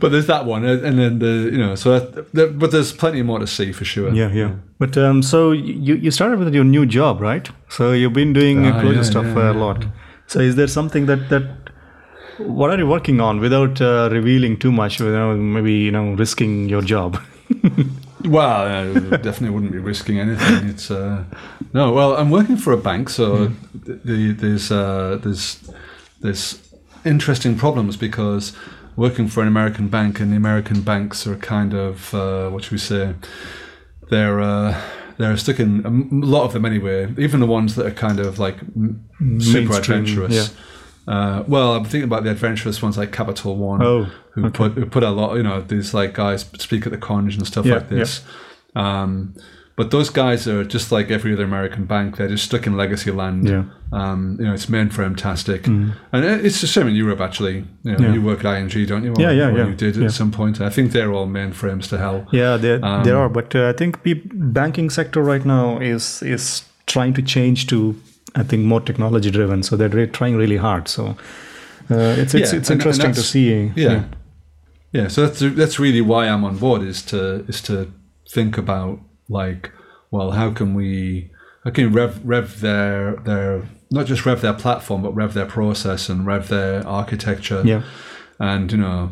[0.00, 3.22] but there's that one and then the you know so that, that, but there's plenty
[3.22, 4.52] more to see for sure yeah, yeah.
[4.78, 7.48] But um, so you you started with your new job, right?
[7.68, 9.84] So you've been doing uh, Ah, Clojure yeah, stuff yeah, a lot.
[10.26, 11.46] So is there something that that
[12.58, 15.00] what are you working on without uh, revealing too much?
[15.00, 17.18] Without maybe you know risking your job.
[18.24, 20.68] Well, I definitely wouldn't be risking anything.
[20.68, 21.24] It's uh,
[21.72, 21.92] no.
[21.92, 23.52] Well, I'm working for a bank, so
[23.86, 25.70] th- the, there's uh, there's
[26.20, 26.58] there's
[27.04, 28.52] interesting problems because
[28.98, 32.72] working for an American bank and the American banks are kind of uh, what should
[32.72, 33.14] we say?
[34.10, 34.80] They're uh,
[35.16, 37.12] they're stuck in a m- lot of them anyway.
[37.18, 38.56] Even the ones that are kind of like
[39.38, 40.54] super adventurous.
[41.06, 44.84] Uh, well, I'm thinking about the adventurous ones like Capital One, Oh, who put who
[44.86, 45.36] put a lot.
[45.36, 48.22] You know, these like guys speak at the Conj and stuff Yeah, like this.
[48.76, 49.34] Um,
[49.78, 52.16] but those guys are just like every other American bank.
[52.16, 53.48] They're just stuck in legacy land.
[53.48, 53.64] Yeah.
[54.00, 57.56] Um, you know, it's mainframe tastic, and it's the same in Europe actually.
[57.84, 58.12] You know, Yeah.
[58.14, 59.12] you work at ING, don't you?
[59.12, 60.04] Or- Yeah, yeah, or yeah, You did yeah.
[60.06, 60.60] at some point.
[60.60, 62.26] I think they're all mainframes to hell.
[62.32, 66.22] Yeah, there Um, there are, but uh, I think peop banking sector right now is
[66.22, 67.94] is trying to change to
[68.40, 69.62] I think more technology driven.
[69.62, 70.88] So they're re- trying really hard.
[70.88, 71.02] So
[71.90, 73.72] uh, it's it's Yeah, it's and- and interesting to see.
[73.76, 74.02] Yeah.
[74.92, 77.74] yeah, So that's that's really why I'm on board is to is to
[78.34, 79.70] think about like,
[80.10, 81.30] well, how can we
[81.64, 86.08] how can rev rev their their not just rev their platform but rev their process
[86.08, 87.82] and rev their architecture Yeah.
[88.38, 89.10] and you know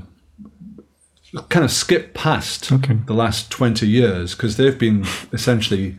[1.48, 2.98] kind of skip past Okay.
[3.06, 5.96] the last 20 years because they've been essentially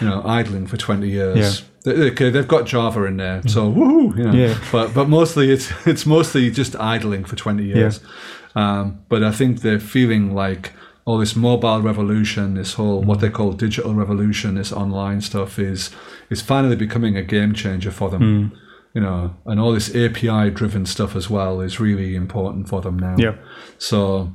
[0.00, 1.66] you know idling for 20 years Yeah.
[1.92, 4.58] They- okay they've got java in there so woohoo you know Yeah.
[4.72, 8.00] but but mostly it's it's mostly just idling for 20 years
[8.56, 10.72] um, but i think they're feeling like
[11.10, 15.90] all this mobile revolution this whole what they call digital revolution this online stuff is
[16.30, 18.58] is finally becoming a game changer for them Mm.
[18.94, 22.96] you know and all this api driven stuff as well is really important for them
[22.98, 23.34] now Yeah.
[23.78, 24.34] so,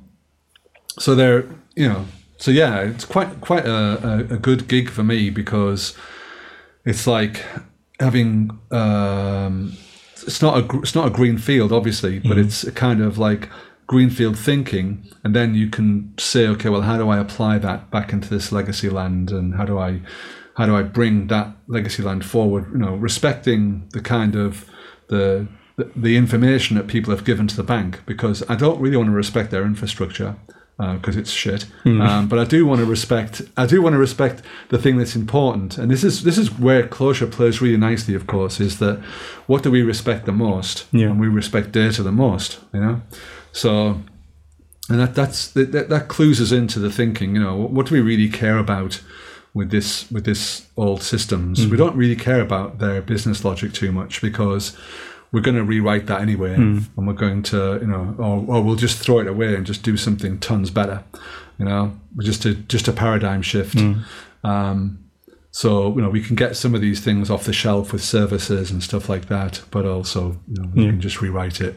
[1.00, 1.44] so they're
[1.76, 2.06] you know,
[2.38, 3.80] so yeah, it's quite quite a,
[4.12, 5.94] a, a good gig for me because
[6.86, 7.44] it's like
[8.00, 9.74] having um,
[10.28, 13.50] it's not a it's not a green field obviously, but it's a kind of like
[13.88, 18.12] greenfield thinking, and then you can say, okay, well, how do I apply that back
[18.14, 20.02] into this legacy land, and how do I
[20.56, 22.68] how do I bring that legacy land forward?
[22.72, 24.70] You know, respecting the kind of
[25.08, 29.10] the the, information that people have given to the bank because I don't really want
[29.10, 30.38] to respect their infrastructure
[30.78, 31.66] because it's shit.
[31.86, 33.42] Um, but I do want to respect.
[33.56, 36.88] I do want to respect the thing that's important, and this is this is where
[36.88, 38.14] Clojure plays really nicely.
[38.14, 39.00] Of course, is that
[39.48, 40.86] what do we respect the most?
[40.92, 41.08] Yeah.
[41.08, 42.60] And we respect data the most.
[42.74, 43.02] You know,
[43.56, 44.02] so
[44.90, 47.36] and that that's that, that, clues us into the thinking.
[47.36, 49.02] You know, what, what do we really care about
[49.54, 51.66] with this with this old systems.
[51.66, 51.78] We mm.
[51.78, 54.78] don't really care about their business logic too much because
[55.32, 56.86] we're going to rewrite that anyway, mm.
[56.98, 59.82] and we're going to you know, or, or we'll just throw it away and just
[59.82, 61.04] do something tons better.
[61.58, 63.78] You know, just a just a paradigm shift.
[63.78, 64.04] Mm.
[64.44, 65.05] Um,
[65.62, 68.72] so you know we can get some of these things off the shelf with services
[68.72, 71.76] and stuff like that, but also you know, we can just rewrite it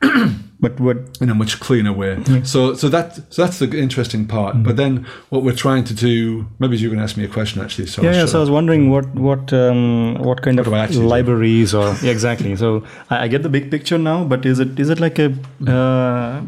[0.62, 0.98] But what?
[1.22, 2.12] in a much cleaner way.
[2.44, 4.62] So so that so that's the interesting part.
[4.62, 7.88] But then what we're trying to do, maybe you can ask me a question actually.
[7.88, 8.26] So Yeah, yeah.
[8.26, 11.14] So I was wondering what what um, what kind I of actually do?
[11.16, 12.54] libraries or yeah, exactly.
[12.56, 12.68] So
[13.08, 15.28] I, I get the big picture now, but is it is it like a
[15.66, 16.42] uh,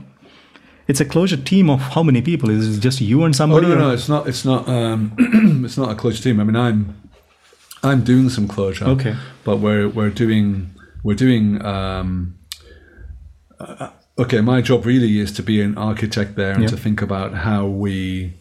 [0.92, 2.48] it's a Clojure team of how many people?
[2.50, 3.66] Is it just you and Oh somebody?
[3.66, 4.28] no, or- no, it's not.
[4.30, 4.68] It's not.
[4.68, 4.98] Um,
[5.66, 6.38] it's not a Clojure team.
[6.40, 6.80] I mean, I'm,
[7.82, 8.86] I'm doing some Clojure.
[8.96, 9.14] Okay.
[9.44, 10.70] But we're we're doing
[11.06, 11.44] we're doing.
[11.64, 12.34] Um,
[13.60, 16.68] uh, okay, my job really is to be an architect there and Yeah.
[16.68, 18.34] to think about how we,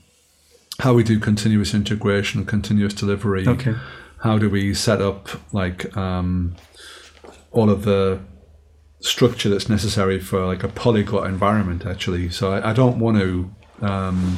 [0.79, 3.47] how we do continuous integration, continuous delivery.
[3.47, 3.75] Okay.
[4.23, 6.55] How do we set up like um,
[7.51, 8.19] all of the
[9.01, 12.29] structure that's necessary for like a polyglot environment actually.
[12.29, 13.49] So i, I don't want to
[13.85, 14.37] um,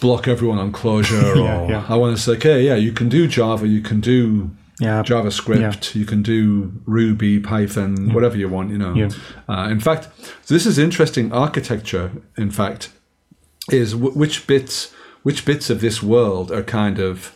[0.00, 1.84] block everyone on Clojure Yeah, or yeah.
[1.88, 5.02] i want to say okay yeah you can do java you can do Yeah.
[5.02, 9.08] javascript you can do ruby python whatever you want you know.
[9.48, 10.08] Uh, in fact
[10.44, 12.90] so this is interesting architecture in fact
[13.70, 14.92] is w- which bits
[15.24, 17.34] which bits of this world are kind of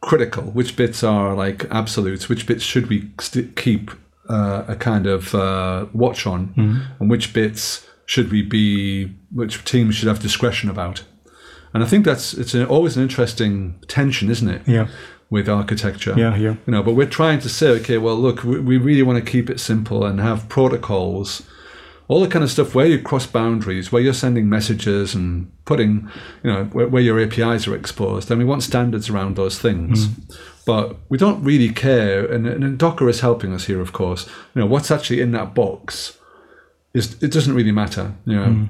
[0.00, 0.44] critical?
[0.44, 2.28] Which bits are like absolutes?
[2.30, 3.90] Which bits should we st- keep
[4.36, 6.40] uh, a kind of uh, watch on
[7.00, 9.06] and which bits should we be
[9.40, 11.04] which teams should have discretion about
[11.74, 13.52] and i think that's it's an, always an interesting
[13.86, 14.86] tension isn't it Yeah.
[15.30, 16.34] with architecture Yeah.
[16.36, 16.54] Yeah.
[16.66, 19.30] you know but we're trying to say okay well look we, we really want to
[19.34, 21.42] keep it simple and have protocols
[22.08, 25.92] all the kind of stuff where you cross boundaries where you're sending messages and putting
[26.42, 30.08] you know where, where your apis are exposed and we want standards around those things
[30.66, 34.26] but we don't really care and, and docker is helping us here of course.
[34.54, 36.18] You know what's actually in that box
[36.94, 38.44] is it doesn't really matter you know.
[38.44, 38.64] Hmm.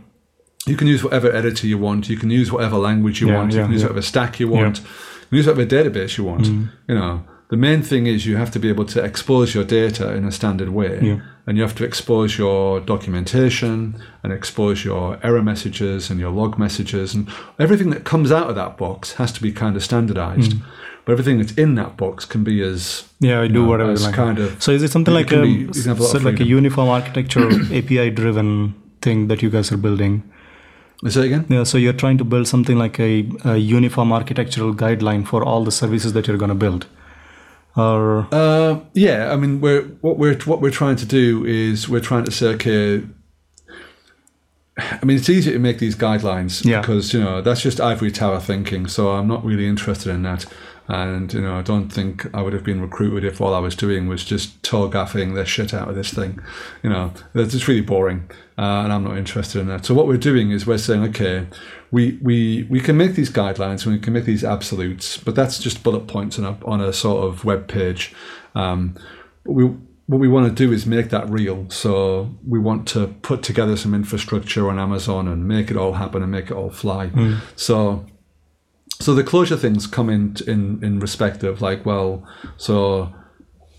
[0.66, 3.52] You can use whatever editor you want you can use whatever language you Yeah, want
[3.52, 3.88] you can use yeah.
[3.88, 4.84] whatever stack you want you
[5.28, 6.64] can use whatever database you want hmm.
[6.88, 7.24] you know.
[7.50, 10.30] The main thing is you have to be able to expose your data in a
[10.30, 11.00] standard way.
[11.02, 11.20] Yeah.
[11.48, 16.58] and you have to expose your documentation and expose your error messages and your log
[16.58, 20.52] messages and everything that comes out of that box has to be kind of standardized
[20.52, 20.64] hmm.
[21.04, 23.92] But everything that's in that box can be as Yeah, I do know, whatever.
[23.92, 24.14] as Like.
[24.14, 26.18] kind of- so is it something it like a, be- you can have a so
[26.18, 30.22] like a uniform architecture API driven thing that you guys are building?
[31.02, 35.26] that again Yeah, so you're trying to build something like a, a uniform architectural guideline
[35.26, 36.86] for all the services that you're going to build,
[37.76, 42.02] or Uh, yeah, I mean, we're what we're what we're trying to do is we're
[42.10, 43.02] trying to say, okay.
[44.78, 46.80] I mean, it's easy to make these guidelines Yeah.
[46.80, 48.86] because you know that's just ivory tower thinking.
[48.88, 50.46] So I'm not really interested in that,
[50.90, 53.76] and you know I don't think I would have been recruited if all I was
[53.76, 56.40] doing was just TOGAFing the shit out of this thing.
[56.82, 59.86] You know, it's just really boring, uh, and I'm not interested in that.
[59.86, 61.46] So what we're doing is we're saying, okay,
[61.92, 65.60] we we we can make these guidelines and we can make these absolutes, but that's
[65.60, 68.12] just bullet points on a on a sort of web page.
[68.56, 68.96] Um,
[69.44, 69.66] we
[70.06, 71.70] what we want to do is make that real.
[71.70, 76.20] So we want to put together some infrastructure on Amazon and make it all happen
[76.20, 77.10] and make it all fly.
[77.54, 78.06] So
[79.00, 82.22] so the Clojure things come in in in respect of like well
[82.56, 83.12] so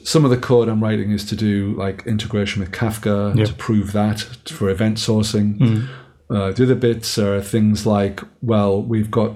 [0.04, 3.48] some of the code i'm writing is to do like integration with kafka Yep.
[3.48, 4.20] to prove that
[4.58, 5.88] for event sourcing.
[6.30, 9.32] Uh, the other bits are things like well we've got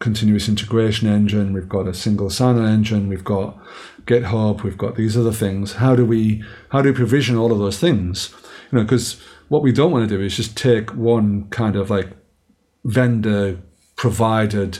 [0.00, 3.56] continuous integration engine we've got a single sign-on engine we've got
[4.06, 5.74] github we've got these other things.
[5.74, 8.30] How do we how do we provision all of those things?
[8.70, 11.88] You know because what we don't want to do is just take one kind of
[11.90, 12.08] like
[12.84, 13.58] vendor
[13.96, 14.78] provided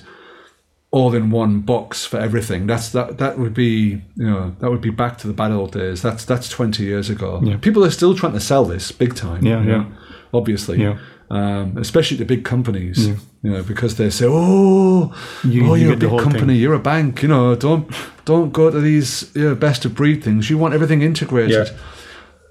[0.92, 2.66] all in one box for everything.
[2.66, 5.72] That's that that would be you know that would be back to the bad old
[5.72, 6.02] days.
[6.02, 7.40] That's that's twenty years ago.
[7.44, 7.56] Yeah.
[7.58, 9.44] People are still trying to sell this big time.
[9.44, 9.96] Yeah, you know, yeah.
[10.32, 10.98] Obviously, Yeah.
[11.30, 13.08] um, especially to big companies.
[13.42, 16.56] You know because they say, oh, You- oh, you you're a big company, thing.
[16.56, 17.22] you're a bank.
[17.22, 17.88] You know, don't
[18.26, 20.50] don't go to these you know, best of breed things.
[20.50, 21.50] You want everything integrated.
[21.52, 21.72] Yeah.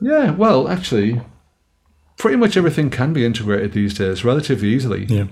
[0.02, 0.32] Yeah.
[0.32, 1.22] Well, actually,
[2.18, 5.06] pretty much everything can be integrated these days relatively easily.
[5.10, 5.26] yeah,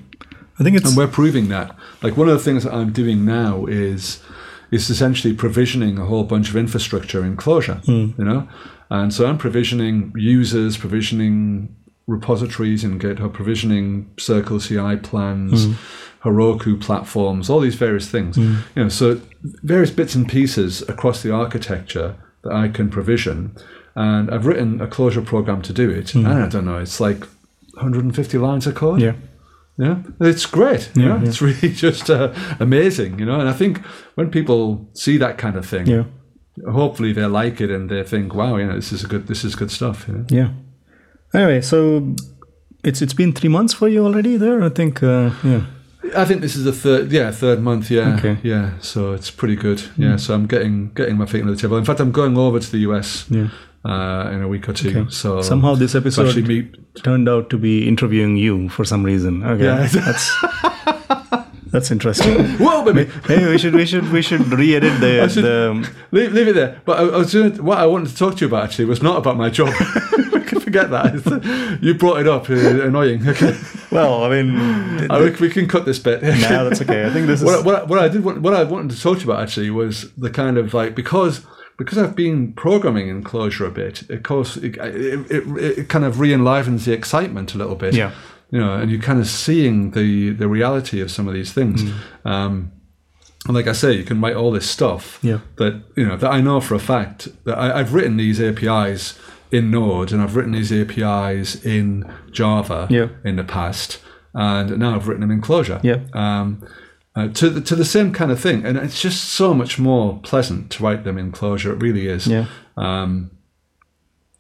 [0.60, 1.76] I think it's And we're proving that.
[2.02, 4.22] Like one of the things that I'm doing now is
[4.70, 7.84] is essentially provisioning a whole bunch of infrastructure in Clojure.
[7.86, 8.20] Hmm.
[8.20, 8.48] You know,
[8.90, 15.74] and so I'm provisioning users, provisioning repositories in GitHub, provisioning Circle CI plans, hmm.
[16.24, 18.36] Heroku platforms, all these various things.
[18.36, 18.58] Hmm.
[18.76, 23.56] You know, so various bits and pieces across the architecture that I can provision.
[23.96, 26.14] And I've written a Clojure program to do it.
[26.14, 27.26] And I don't know, it's like
[27.74, 29.14] 150 lines of code yeah,
[29.78, 30.90] Yeah, it's great.
[30.96, 31.22] You know?
[31.24, 33.40] It's really just uh, amazing, you know.
[33.40, 33.80] And I think
[34.16, 36.04] when people see that kind of thing, Yeah.
[36.72, 39.44] hopefully they like it and they think, "Wow, you know, this is a good, this
[39.44, 40.26] is good stuff." You know?
[40.30, 40.50] Yeah.
[41.34, 42.16] Anyway, so
[42.84, 44.64] it's it's been three months for you already there.
[44.64, 45.02] I think.
[45.04, 45.62] Uh, yeah.
[46.16, 48.38] I think this is the third, yeah, third month, yeah, Okay.
[48.42, 48.70] Yeah.
[48.80, 50.16] So it's pretty good, yeah.
[50.18, 51.78] So I'm getting getting my feet under the table.
[51.78, 53.50] In fact, I'm going over to the US Yeah.
[53.88, 54.90] Uh, in a week or two.
[54.90, 55.10] Okay.
[55.10, 56.76] So Somehow this episode meet.
[57.04, 59.44] turned out to be interviewing you for some reason.
[59.44, 59.64] Okay.
[59.64, 59.88] Yeah.
[59.88, 60.32] That's
[61.72, 62.34] that's interesting.
[62.58, 63.12] Whoa, baby!
[63.26, 66.82] Hey, we should we should we should re-edit the should- the Leave, leave it there.
[66.86, 69.02] But I, I was doing, what I wanted to talk to you about actually was
[69.04, 69.70] not about my job.
[70.34, 71.16] we can forget that.
[71.16, 72.48] It's- you brought it up.
[72.50, 73.28] annoying.
[73.28, 73.58] Okay,
[73.92, 76.24] well, I mean, I, we, can cut this bit.
[76.24, 77.06] no, that's okay.
[77.06, 79.20] I think this is what, what, what I did want, what I wanted to talk
[79.20, 81.46] to you about actually was the kind of like because
[81.78, 84.10] because I've been programming in Clojure a bit.
[84.10, 87.94] Of course, it, it, it, it kind of re-enlivens the excitement a little bit.
[87.94, 88.12] Yeah.
[88.52, 91.84] you know, and you're kind of seeing the the reality of some of these things.
[91.84, 91.94] Mm.
[92.26, 92.72] Um,
[93.46, 95.40] and like I say, you can write all this stuff Yeah.
[95.58, 99.18] that you know that I know for a fact that I, I've written these APIs
[99.52, 103.08] in Node and I've written these APIs in Java Yeah.
[103.24, 104.00] in the past,
[104.34, 105.80] and now I've written them in Clojure.
[105.84, 106.00] Yeah.
[106.14, 106.66] Um,
[107.18, 110.20] uh, to the, to the same kind of thing, and it's just so much more
[110.24, 111.72] pleasant to write them in Clojure.
[111.74, 112.28] It really is.
[112.28, 112.46] yeah.
[112.78, 113.32] Um,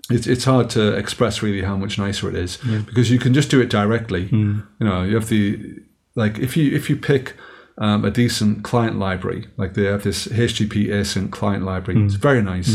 [0.10, 3.50] it's it's hard to express really how much nicer it is because you can just
[3.50, 4.28] do it directly.
[4.28, 4.60] Hmm.
[4.80, 5.80] You know, you have the
[6.16, 7.34] like if you if you pick
[7.78, 12.42] um, a decent client library, like they have this HTTP async client library, it's very
[12.42, 12.70] nice.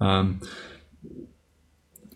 [0.00, 0.40] Um,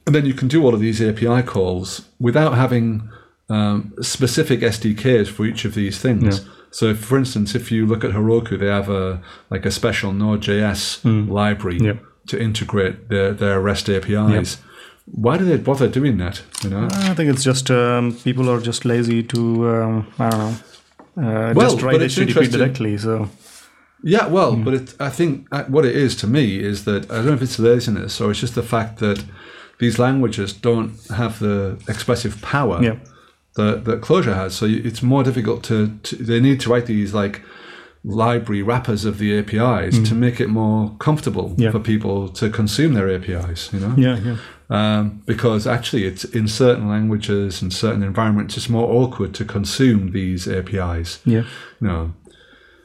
[0.07, 3.09] and then you can do all of these API calls without having
[3.49, 6.41] um, specific SDKs for each of these things.
[6.73, 10.13] So, if, for instance, if you look at Heroku, they have a like a special
[10.13, 11.99] Node.js library Yep.
[12.29, 14.59] to integrate their, their REST APIs.
[15.07, 16.43] Why do they bother doing that?
[16.63, 20.39] You know, I think it's just um, people are just lazy to um, I don't
[20.39, 20.55] know.
[21.17, 22.97] Uh, Well, just write HTTP directly.
[22.99, 23.29] So
[24.05, 27.17] Yeah, well, but it, I think uh, what it is to me is that I
[27.17, 29.25] don't know if it's laziness or it's just the fact that
[29.79, 32.97] these languages don't have the expressive power Yeah.
[33.57, 34.55] That, that Clojure has.
[34.55, 36.17] So it's more difficult to, to.
[36.17, 37.43] They need to write these like
[38.03, 41.71] library wrappers of the APIs to make it more comfortable Yeah.
[41.71, 43.71] for people to consume their APIs.
[43.73, 44.37] You know, yeah, yeah,
[44.71, 50.13] um, because actually it's in certain languages and certain environments it's more awkward to consume
[50.13, 51.21] these APIs.
[51.27, 51.43] yeah,
[51.81, 52.15] You know,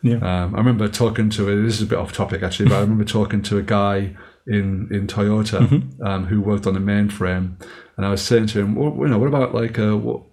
[0.03, 0.15] yeah.
[0.17, 2.81] um, I remember talking to a, this is a bit off topic actually, but I
[2.81, 4.15] remember talking to a guy
[4.47, 6.03] in in Toyota Mm-hmm.
[6.05, 7.55] um, who worked on the mainframe,
[7.95, 10.23] and I was saying to him, well, you know, what about like uh, what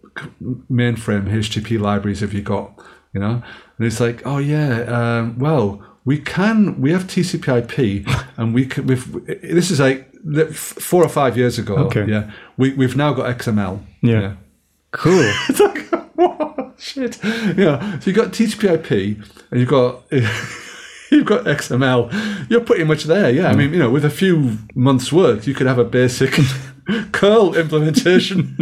[0.71, 2.79] mainframe HTTP libraries have you got?
[3.13, 3.43] You know,
[3.77, 5.83] and he's like, oh yeah, um, well.
[6.05, 6.81] We can.
[6.81, 8.05] We have TCP/IP,
[8.37, 8.89] and we can.
[8.89, 10.13] We've, this is like
[10.53, 11.77] four or five years ago.
[11.77, 12.07] Okay.
[12.07, 13.81] Yeah, we we've now got XML.
[14.01, 14.35] Yeah.
[14.91, 15.33] Cool.
[15.49, 16.75] It's like, what?
[16.79, 17.19] Shit.
[17.23, 18.01] Yeah.
[18.01, 18.91] So you've got TCP/IP
[19.51, 22.51] and you've got you've got XML.
[22.51, 23.31] You're pretty much there.
[23.31, 23.49] Yeah.
[23.49, 26.37] I mean, you know, with a few months' work, you could have a basic
[27.13, 28.57] curl implementation.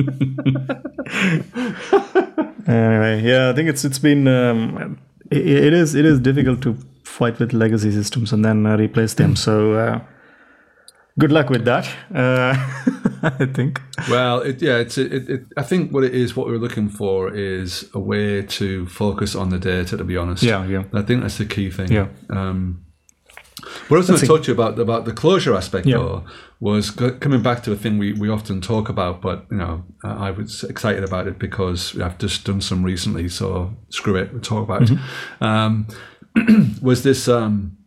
[2.66, 4.98] anyway, yeah, I think it's it's been um,
[5.30, 9.14] it, it is it is difficult to fight with legacy systems and then uh, replace
[9.14, 9.36] them.
[9.36, 10.00] So uh,
[11.18, 11.86] good luck with that.
[12.14, 12.54] Uh,
[13.22, 13.80] I think.
[14.08, 14.78] well, it, yeah.
[14.78, 15.42] It's it, it.
[15.56, 19.50] I think what it is, what we're looking for, is a way to focus on
[19.50, 19.96] the data.
[19.96, 20.42] To be honest.
[20.42, 20.84] Yeah, yeah.
[20.92, 21.92] I think that's the key thing.
[21.92, 22.08] Yeah.
[22.30, 22.84] Um,
[23.88, 25.98] what I was going to talk to you about about the Clojure aspect, Yeah.
[25.98, 26.24] though,
[26.60, 30.30] was coming back to a thing we, we often talk about, but you know, I
[30.30, 34.64] was excited about it because I've just done some recently, so screw it, we'll talk
[34.64, 34.98] about it.
[35.40, 35.86] Um,
[36.82, 37.78] was this um,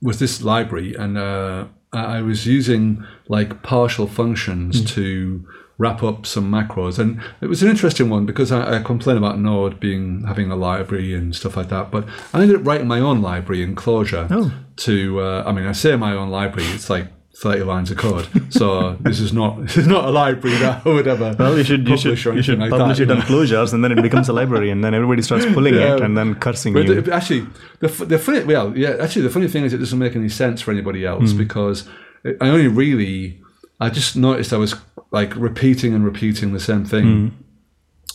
[0.00, 5.46] was this library, and uh, I was using like partial functions to
[5.78, 9.38] wrap up some macros, and it was an interesting one because I, I complain about
[9.38, 13.00] Node being having a library and stuff like that, but I ended up writing my
[13.00, 14.52] own library in Clojure Oh.
[14.76, 15.20] to.
[15.20, 17.08] Uh, I mean, I say my own library; it's like.
[17.34, 18.28] 30 lines of code.
[18.52, 21.64] So this is not this is not a library that I would ever Well, you
[21.64, 24.28] should you should you should like publish that, it on Clojars, and then it becomes
[24.28, 25.94] a library, and then everybody starts pulling Yeah.
[25.94, 27.00] it and then cursing But you.
[27.00, 27.46] the- actually,
[27.80, 30.60] the, the funny, well, yeah, actually, the funny thing is it doesn't make any sense
[30.60, 31.38] for anybody else hmm.
[31.38, 31.88] because
[32.24, 33.40] I only really,
[33.80, 34.74] I just noticed I was
[35.10, 37.04] like repeating and repeating the same thing.
[37.04, 37.41] Hmm.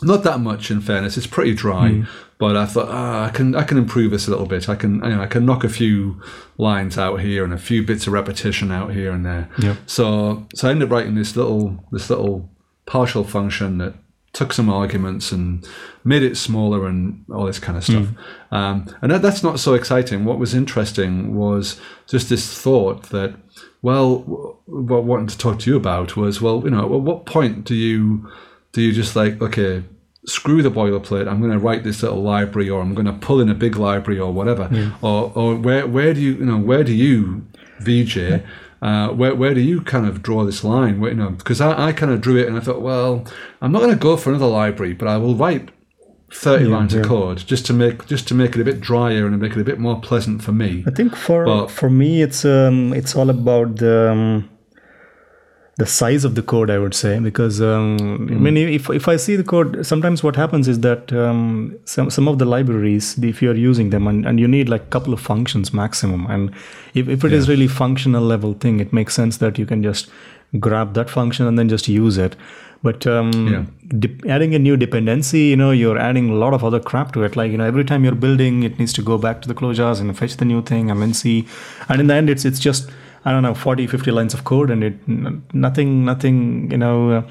[0.02, 1.18] Not that much, in fairness.
[1.18, 2.04] It's pretty dry,
[2.38, 4.70] but I thought ah, I can I can improve this a little bit.
[4.70, 6.22] I can you know, I can knock a few
[6.58, 9.50] lines out here and a few bits of repetition out here and there.
[9.60, 9.76] Yeah.
[9.86, 12.50] So so I ended up writing this little this little
[12.86, 13.96] partial function that
[14.34, 15.68] took some arguments and
[16.04, 18.08] made it smaller and all this kind of stuff.
[18.52, 20.26] Um, and that, that's not so exciting.
[20.26, 23.36] What was interesting was just this thought that,
[23.82, 24.20] well,
[24.68, 27.64] what I wanted to talk to you about was, well, you know, at what point
[27.64, 28.30] do you
[28.78, 29.84] do you just like okay
[30.28, 31.26] screw the boilerplate.
[31.28, 33.78] I'm going to write this little library, or I'm going to pull in a big
[33.78, 34.66] library, or whatever.
[35.02, 37.46] Or, or where where do you you know where do you
[37.80, 38.18] VJ?
[38.82, 41.00] Uh, where where do you kind of draw this line?
[41.00, 43.26] Where, you know, because I, I kind of drew it and I thought, well,
[43.62, 45.70] I'm not going to go for another library, but I will write
[46.34, 49.40] 30 lines of code just to make just to make it a bit drier and
[49.40, 50.84] make it a bit more pleasant for me.
[50.86, 54.50] I think for But- for me, it's um, it's all about the um,
[55.78, 56.70] the size of the code.
[56.72, 57.98] I would say because um,
[58.32, 62.10] I mean, if if I see the code, sometimes what happens is that um, some
[62.10, 64.92] some of the libraries, if you are using them and, and you need like a
[64.98, 66.50] couple of functions maximum, and
[66.94, 70.10] if, if it is really functional level thing, it makes sense that you can just
[70.60, 72.36] grab that function and then just use it.
[72.84, 73.64] But um, Yeah.
[74.00, 77.24] de- adding a new dependency, you know, you're adding a lot of other crap to
[77.24, 77.36] it.
[77.36, 80.00] Like, you know, every time you're building, it needs to go back to the Clojars
[80.00, 81.48] and fetch the new thing and then see.
[81.90, 82.90] And in the end, it's it's just
[83.28, 85.06] I don't know 40, 50 lines of code, and it
[85.54, 87.26] nothing, nothing, you know.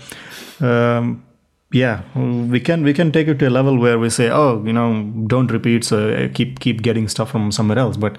[0.60, 1.24] Uh, um,
[1.72, 4.74] yeah, we can we can take it to a level where we say, oh, you
[4.74, 7.96] know, don't repeat, so uh, keep keep getting stuff from somewhere else.
[7.96, 8.18] But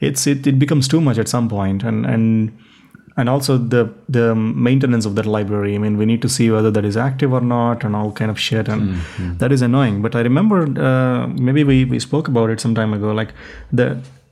[0.00, 2.58] it's it, it becomes too much at some point, and and
[3.16, 6.70] and also the the maintenance of that library i mean we need to see whether
[6.70, 8.82] that is active or not and all kind of shit and
[9.38, 12.92] that is annoying but i remember uh, maybe we, we spoke about it some time
[12.92, 13.32] ago like
[13.72, 13.86] the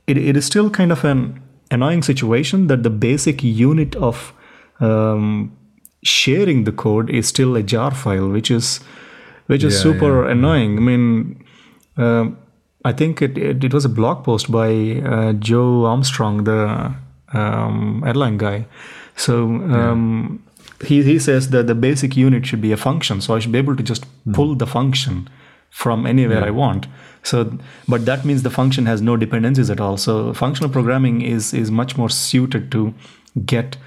[0.05, 1.41] it, it is still kind of an
[1.73, 4.33] annoying situation that the basic unit of
[4.79, 5.51] um,
[6.03, 8.79] sharing the code is still a jar file which is
[9.47, 11.43] which is Yeah, super annoying i mean
[11.97, 12.37] um
[12.85, 16.93] I think it, it, it was a blog post by uh, Joe Armstrong, the
[17.31, 18.65] um, Erlang guy.
[19.15, 20.43] So um,
[20.85, 23.21] he, he says that the basic unit should be a function.
[23.21, 25.29] So I should be able to just pull the function
[25.81, 26.87] from anywhere I want.
[27.29, 27.37] So,
[27.87, 29.97] but that means the function has no dependencies at all.
[29.97, 32.81] So functional programming is is much more suited to
[33.53, 33.77] get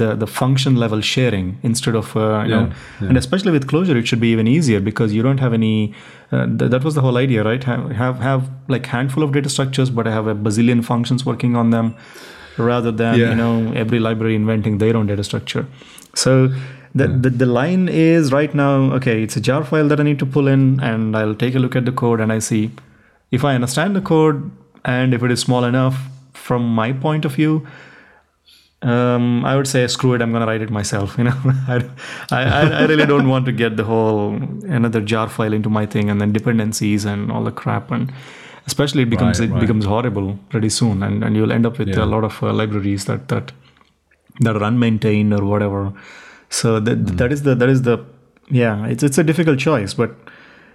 [0.00, 3.96] the the function level sharing instead of uh, you Yeah, know and especially with Clojure
[4.00, 5.94] it should be even easier because you don't have any
[6.32, 8.42] uh, th- that was the whole idea right have, have have
[8.74, 11.88] like handful of data structures but i have a bazillion functions working on them
[12.72, 13.30] rather than Yeah.
[13.30, 15.64] you know every library inventing their own data structure
[16.24, 16.34] so
[17.00, 20.18] the, the, the line is right now okay it's a jar file that i need
[20.24, 22.62] to pull in and i'll take a look at the code and i see
[23.38, 24.50] if i understand the code
[24.96, 25.96] and if it is small enough
[26.46, 27.54] from my point of view
[28.82, 30.22] um, I would say screw it.
[30.22, 31.14] I'm going to write it myself.
[31.18, 31.34] You know,
[31.66, 31.84] I,
[32.30, 32.42] I,
[32.82, 34.34] I really don't want to get the whole
[34.78, 38.12] another jar file into my thing and then dependencies and all the crap and
[38.66, 39.60] especially it becomes Right, it right.
[39.60, 42.04] becomes horrible pretty soon and, and you'll end up with Yeah.
[42.04, 43.50] a lot of uh, libraries that that
[44.40, 45.92] that are unmaintained or whatever.
[46.50, 47.16] So that Hmm.
[47.16, 47.98] that is the that is the
[48.50, 48.86] yeah.
[48.86, 50.10] It's it's a difficult choice, but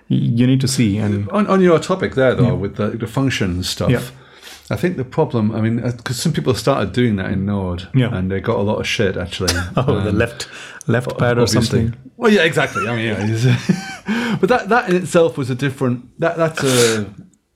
[0.08, 3.70] you need to see and On, on your topic there, though, with the, the functions
[3.70, 4.02] stuff, Yeah.
[4.70, 8.16] I think the problem, I mean, because some people started doing that in Node, Yeah.
[8.16, 9.54] and they got a lot of shit actually.
[9.78, 10.48] oh the Um, left
[10.88, 11.94] left pad or something.
[12.18, 12.88] Well, yeah, exactly.
[12.88, 16.06] I mean, yeah, but that that in itself was a different.
[16.20, 17.06] That that's a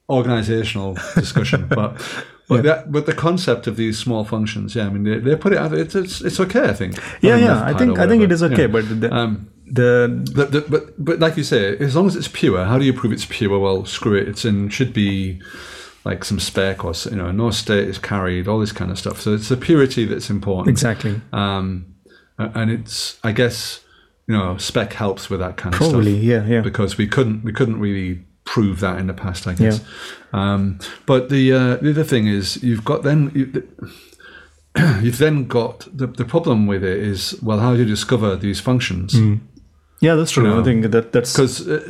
[0.09, 2.01] organizational discussion, but.
[2.49, 5.51] But, that, but the concept of these small functions, yeah, I mean, they, they put
[5.51, 5.73] it out.
[5.73, 6.95] It's, it's it's okay, I think.
[7.21, 7.65] Yeah, Having yeah.
[7.65, 8.67] I think I think it is okay, Yeah.
[8.67, 12.29] but the, Um, the the, the, but but like you say, as long as it's
[12.29, 13.59] pure, how do you prove it's pure?
[13.59, 14.29] Well, screw it.
[14.29, 15.41] It's in should be
[16.05, 19.19] like some spec or you know no state is carried, all this kind of stuff.
[19.19, 20.69] So it's the purity that's important.
[20.69, 21.95] exactly Um,
[22.37, 23.83] and it's I guess
[24.25, 26.61] you know spec helps with that kind of probably stuff yeah yeah.
[26.61, 29.81] because we couldn't we couldn't really prove that in the past, I guess.
[30.33, 33.45] Um, but the uh, the other thing is you've got then you,
[35.03, 38.59] you've then got the the problem with it is well how do you discover these
[38.59, 39.13] functions?
[39.99, 40.43] Yeah, that's true.
[40.43, 41.83] know, I think that that's because uh,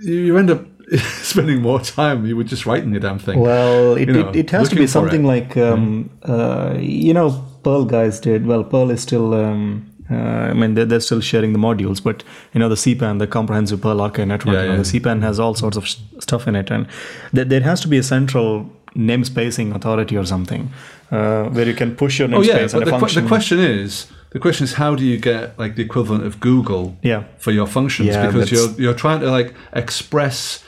[0.00, 0.64] you end up
[1.22, 2.26] spending more time.
[2.26, 3.38] You were just writing the damn thing.
[3.40, 7.44] well, it, you know, it, it has to be something like um, uh, you know
[7.62, 8.46] Perl guys did.
[8.46, 9.32] Well, Perl is still.
[9.34, 13.18] Um, uh, I mean, they're, they're still sharing the modules, but you know the CPAN,
[13.18, 14.82] the Comprehensive Perl Archive Network, Yeah, you know, yeah.
[14.82, 15.88] the CPAN has all sorts of
[16.20, 16.86] stuff in it, and
[17.32, 20.70] there, there has to be a central namespacing authority or something
[21.10, 23.22] uh, where you can push your namespace oh yeah, and the, function.
[23.24, 26.96] the question is the question is how do you get like the equivalent of Google
[27.02, 27.24] Yeah.
[27.38, 30.64] for your functions Yeah, because you're you're trying to like express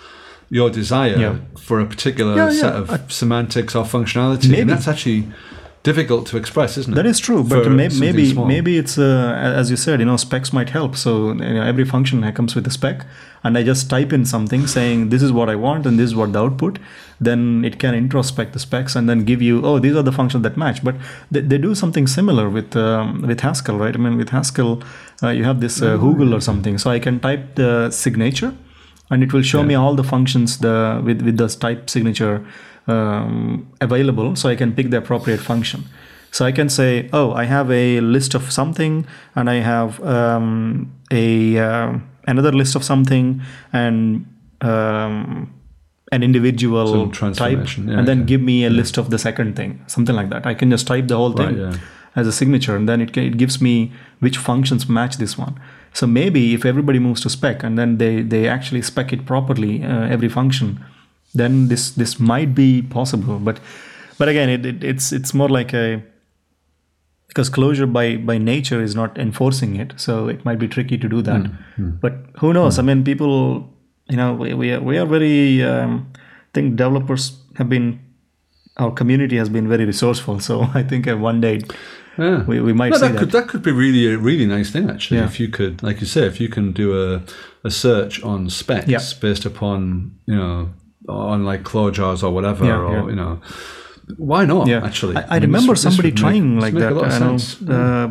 [0.50, 1.36] your desire Yeah.
[1.58, 4.60] for a particular Yeah, set of semantics or functionality, Maybe.
[4.62, 5.26] and that's actually
[5.82, 6.96] difficult to express, isn't it?
[6.96, 8.46] That is true, but may, maybe small.
[8.46, 10.96] maybe it's uh, as you said, you know, specs might help.
[10.96, 13.06] So you know, every function comes with a spec,
[13.44, 16.14] and I just type in something saying this is what I want and this is
[16.14, 16.78] what the output.
[17.20, 20.44] Then it can introspect the specs and then give you, oh, these are the functions
[20.44, 20.84] that match.
[20.84, 20.94] But
[21.30, 23.94] they, they do something similar with um, with Haskell, right?
[23.94, 24.82] I mean, with Haskell,
[25.22, 28.54] uh, you have this uh, Hoogle or something, so I can type the signature,
[29.10, 32.44] and it will show me all the functions the with with the type signature
[32.88, 35.84] um, available so i can pick the appropriate function.
[36.30, 40.92] So i can say oh i have a list of something and i have um,
[41.10, 43.40] a uh, another list of something
[43.72, 44.26] and
[44.60, 45.52] um,
[46.12, 48.26] an individual type yeah, and then okay.
[48.26, 50.46] give me a list of the second thing something like that.
[50.46, 51.76] I can just type the whole Right, thing yeah.
[52.16, 55.60] as a signature and then it, it gives me which functions match this one.
[55.92, 59.82] So maybe if everybody moves to spec and then they they actually spec it properly
[59.82, 60.84] uh, every function
[61.34, 63.60] then this this might be possible but
[64.18, 66.02] but again it, it it's it's more like a
[67.28, 71.08] because Clojure by by nature is not enforcing it so it might be tricky to
[71.08, 71.50] do that
[72.00, 73.68] but who knows i mean people
[74.08, 77.98] you know we, we, are, we are very um, i think developers have been
[78.78, 81.60] our community has been very resourceful so i think uh, one day
[82.18, 82.42] Yeah.
[82.46, 84.90] we, we might No, that that, could that could be really a really nice thing
[84.90, 85.20] actually.
[85.20, 85.26] Yeah.
[85.30, 87.22] If you could, like you say, if you can do a,
[87.62, 89.04] a search on specs Yeah.
[89.20, 90.68] based upon you know
[91.08, 93.06] on like Clojars or whatever, Yeah, or yeah.
[93.10, 93.40] you know,
[94.16, 94.66] why not?
[94.68, 96.92] yeah Actually, i, I mean, remember this- this somebody make- trying this like make that
[96.92, 97.68] A lot of I know, sense.
[97.68, 98.08] uh,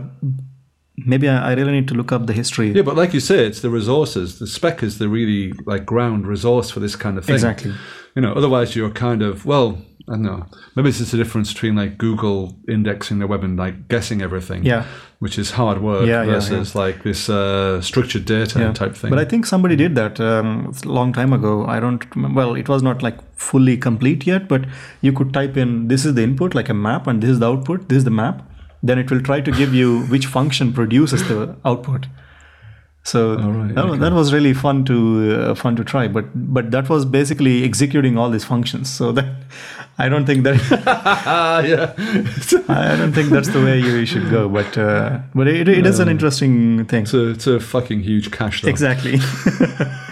[0.97, 3.45] maybe I, I really need to look up the history Yeah, but like you say,
[3.45, 4.39] it's the resources.
[4.39, 7.35] The spec is the really like ground resource for this kind of thing.
[7.35, 7.73] exactly
[8.15, 9.79] You know, otherwise you're kind of well,
[10.09, 10.45] I don't know.
[10.75, 14.63] Maybe it's just the difference between like Google indexing the web and like guessing everything.
[14.63, 14.85] Yeah.
[15.19, 19.09] Which is hard work Yeah, yeah, versus like this uh, structured data type thing.
[19.09, 21.65] But I think somebody did that um, a long time ago.
[21.65, 22.37] I don't remember.
[22.37, 24.65] Well, it was not like fully complete yet, but
[25.01, 27.51] you could type in this is the input, like a map, and this is the
[27.51, 28.43] output, this is the map.
[28.83, 32.07] Then it will try to give you which function produces the output.
[33.03, 36.71] So right, that, was, that was really fun to uh, fun to try, but but
[36.71, 38.89] that was basically executing all these functions.
[38.89, 39.25] So that
[39.97, 40.57] I don't think that
[41.65, 41.93] yeah.
[42.67, 44.49] I don't think that's the way you should go.
[44.49, 47.03] But uh, but it, it is an interesting thing.
[47.03, 48.69] it's, a, it's a fucking huge cache though.
[48.69, 49.19] Exactly.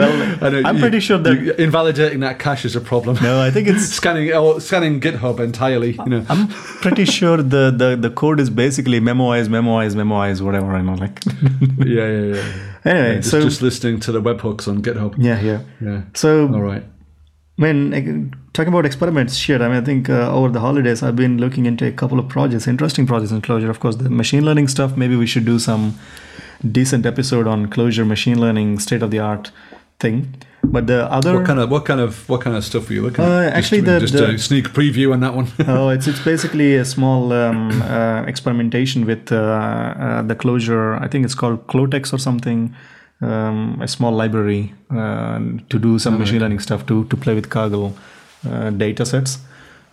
[0.00, 1.60] well, I know I'm you- pretty sure that.
[1.60, 3.16] invalidating that cache is a problem.
[3.22, 3.84] no, I think it's.
[4.00, 5.92] scanning oh, scanning GitHub entirely.
[5.92, 6.26] You know.
[6.28, 10.72] I'm pretty sure the, the, the code is basically memoize, memoize, memoize, whatever.
[10.72, 11.20] I know, like.
[11.78, 12.44] yeah, yeah, yeah.
[12.84, 15.14] anyway, Yeah, just, so just listening to the webhooks on GitHub.
[15.18, 15.60] yeah, yeah.
[15.80, 16.02] Yeah.
[16.14, 16.84] So All right.
[17.56, 19.60] when talking about experiments, shit.
[19.60, 22.28] I mean, I think uh, over the holidays I've been looking into a couple of
[22.28, 23.68] projects, interesting projects in Clojure.
[23.70, 24.96] Of course, the machine learning stuff.
[24.96, 25.98] Maybe we should do some
[26.70, 29.50] decent episode on Clojure machine learning, state of the art
[30.00, 30.26] thing.
[30.62, 33.02] But the other What kind of what kind of what kind of stuff were you
[33.02, 33.54] looking Uh, at?
[33.58, 35.46] actually, just, the- just the- a sneak preview on that one.
[35.68, 41.00] oh, it's it's basically a small um, uh, experimentation with uh, uh, the Clojure.
[41.04, 42.74] I think it's called Clotex or something.
[43.22, 45.38] Um, a small library uh,
[45.68, 47.92] to do some machine learning stuff to to play with Kaggle
[48.50, 49.38] uh, data sets.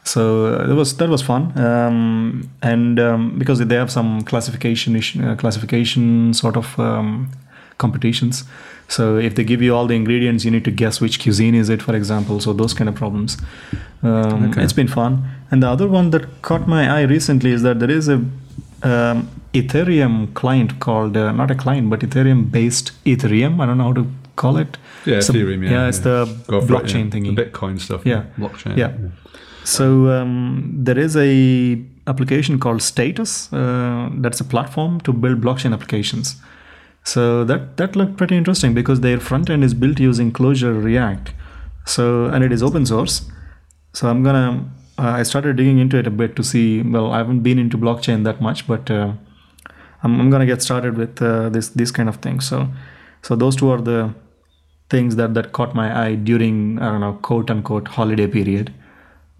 [0.04, 0.22] So
[0.68, 6.34] that was that was fun, um, and um, because they have some classification uh, classification
[6.34, 7.28] sort of um,
[7.78, 8.46] competitions.
[8.90, 11.70] So if they give you all the ingredients, you need to guess which cuisine is
[11.70, 12.40] it, for example.
[12.40, 13.38] So those kind of problems.
[14.04, 14.64] Um, Okay.
[14.64, 15.24] It's been fun.
[15.52, 18.16] And the other one that caught my eye recently is that there is a
[18.84, 23.60] um, Ethereum client called uh, not a client, but Ethereum-based Ethereum.
[23.62, 24.78] I don't know how to call it.
[25.06, 25.64] Yeah, Some- Ethereum.
[25.64, 27.20] Yeah, yeah, it's the Go for it, blockchain yeah.
[27.20, 27.36] thingy.
[27.36, 28.06] The Bitcoin stuff.
[28.06, 28.24] Yeah.
[28.38, 28.78] blockchain.
[28.78, 28.92] Yeah.
[29.64, 31.78] So um, there is a
[32.08, 33.52] application called Status.
[33.52, 36.36] Uh, that's a platform to build blockchain applications.
[37.08, 41.34] So that that looked pretty interesting because their front end is built using Clojure React.
[41.86, 43.16] So and it is open source.
[43.94, 44.70] So I'm gonna.
[45.00, 46.82] Uh, I started digging into it a bit to see.
[46.82, 49.14] Well, I haven't been into blockchain that much, but uh,
[50.04, 52.42] I'm, I'm gonna get started with uh, this this kind of thing.
[52.42, 52.68] So
[53.22, 54.14] so those two are the
[54.90, 58.74] things that that caught my eye during I don't know quote unquote holiday period.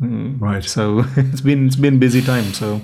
[0.02, 0.64] Mm, Right.
[0.64, 2.54] So it's been it's been busy time.
[2.54, 2.82] So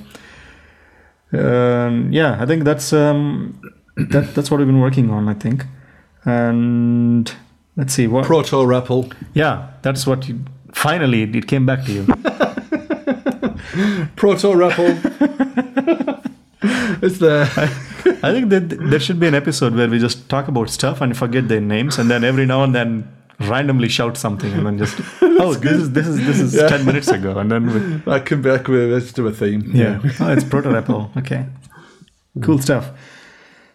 [1.31, 3.61] um, yeah, I think that's um,
[3.95, 5.29] that that's what we've been working on.
[5.29, 5.65] I think,
[6.25, 7.33] and
[7.75, 8.25] let's see what.
[8.25, 9.13] Proto REPL.
[9.33, 10.39] yeah, that's what you.
[10.73, 12.05] Finally, it came back to you.
[14.15, 16.19] Proto REPL.
[17.03, 17.43] it's there.
[18.23, 21.15] I think that there should be an episode where we just talk about stuff and
[21.15, 23.07] forget their names, and then every now and then
[23.39, 26.67] randomly shout something, and then just oh, this is this is this is Yeah.
[26.67, 27.79] ten minutes ago, and then we,
[28.11, 28.49] That can be.
[28.49, 29.71] That can let's do a theme.
[29.73, 31.15] yeah, oh, it's Proto REPL.
[31.17, 31.45] Okay,
[32.41, 32.89] cool stuff.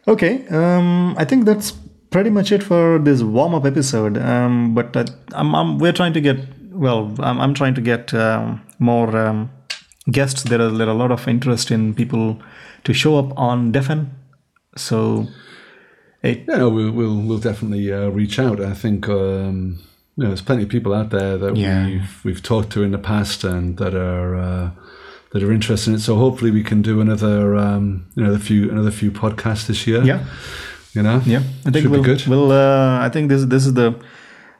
[0.08, 1.72] Okay, um, I think that's
[2.10, 4.16] pretty much it for this warm up episode.
[4.16, 6.38] Um, but uh, I'm, I'm we're trying to get
[6.72, 7.14] well.
[7.18, 9.50] I'm, I'm trying to get um, more um,
[10.10, 10.44] guests.
[10.44, 12.40] There are there are a lot of interest in people
[12.84, 14.06] to show up on defn.
[14.76, 15.26] So
[16.22, 18.60] it Yeah, no, we'll we'll, we'll definitely uh, reach out.
[18.62, 19.78] I think um,
[20.16, 21.84] you know, there's plenty of people out there that Yeah.
[21.86, 24.70] we've we've talked to in the past and that are uh,
[25.30, 26.00] that are interested in it.
[26.00, 29.86] So hopefully we can do another um, you know, a few another few podcasts this
[29.86, 30.02] year.
[30.02, 30.24] yeah.
[30.94, 32.26] you know, Yeah, I think Should we'll, good.
[32.26, 33.94] We'll, uh, I think this this is the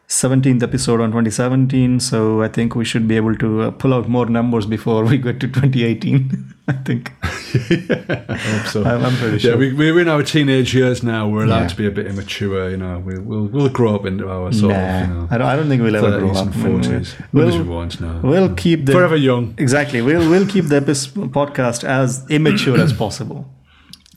[0.07, 4.09] seventeenth episode on 2017, so I think we should be able to uh, pull out
[4.09, 6.55] more numbers before we get to 2018.
[6.73, 7.11] I think.
[7.23, 8.85] I hope so.
[8.85, 9.57] I'm, I'm pretty yeah, sure.
[9.57, 11.27] we, we're in our teenage years now.
[11.27, 11.69] We're allowed Yeah.
[11.69, 12.69] to be a bit immature.
[12.71, 15.39] You know, we, we'll we'll grow up into our sort nah, of you know I,
[15.39, 16.47] don't, I don't think we'll ever grow up.
[16.47, 17.17] and I mean, forties.
[17.33, 18.01] We'll, we won't.
[18.03, 19.55] No, we'll keep the forever young.
[19.57, 20.03] Exactly.
[20.03, 23.47] We'll we'll keep the podcast as immature as possible,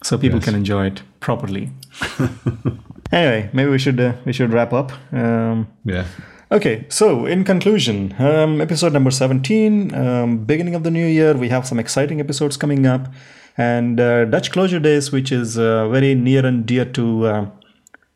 [0.04, 0.46] so people Yes.
[0.46, 1.72] can enjoy it properly.
[3.14, 4.92] anyway, maybe we should uh, we should wrap up.
[5.14, 6.06] Um, Yeah.
[6.52, 6.86] Okay.
[6.90, 11.66] So in conclusion, um, episode number seventeen, um, beginning of the new year, we have
[11.66, 13.08] some exciting episodes coming up,
[13.58, 17.52] and uh, Dutch Clojure Days, which is uh, very near and dear to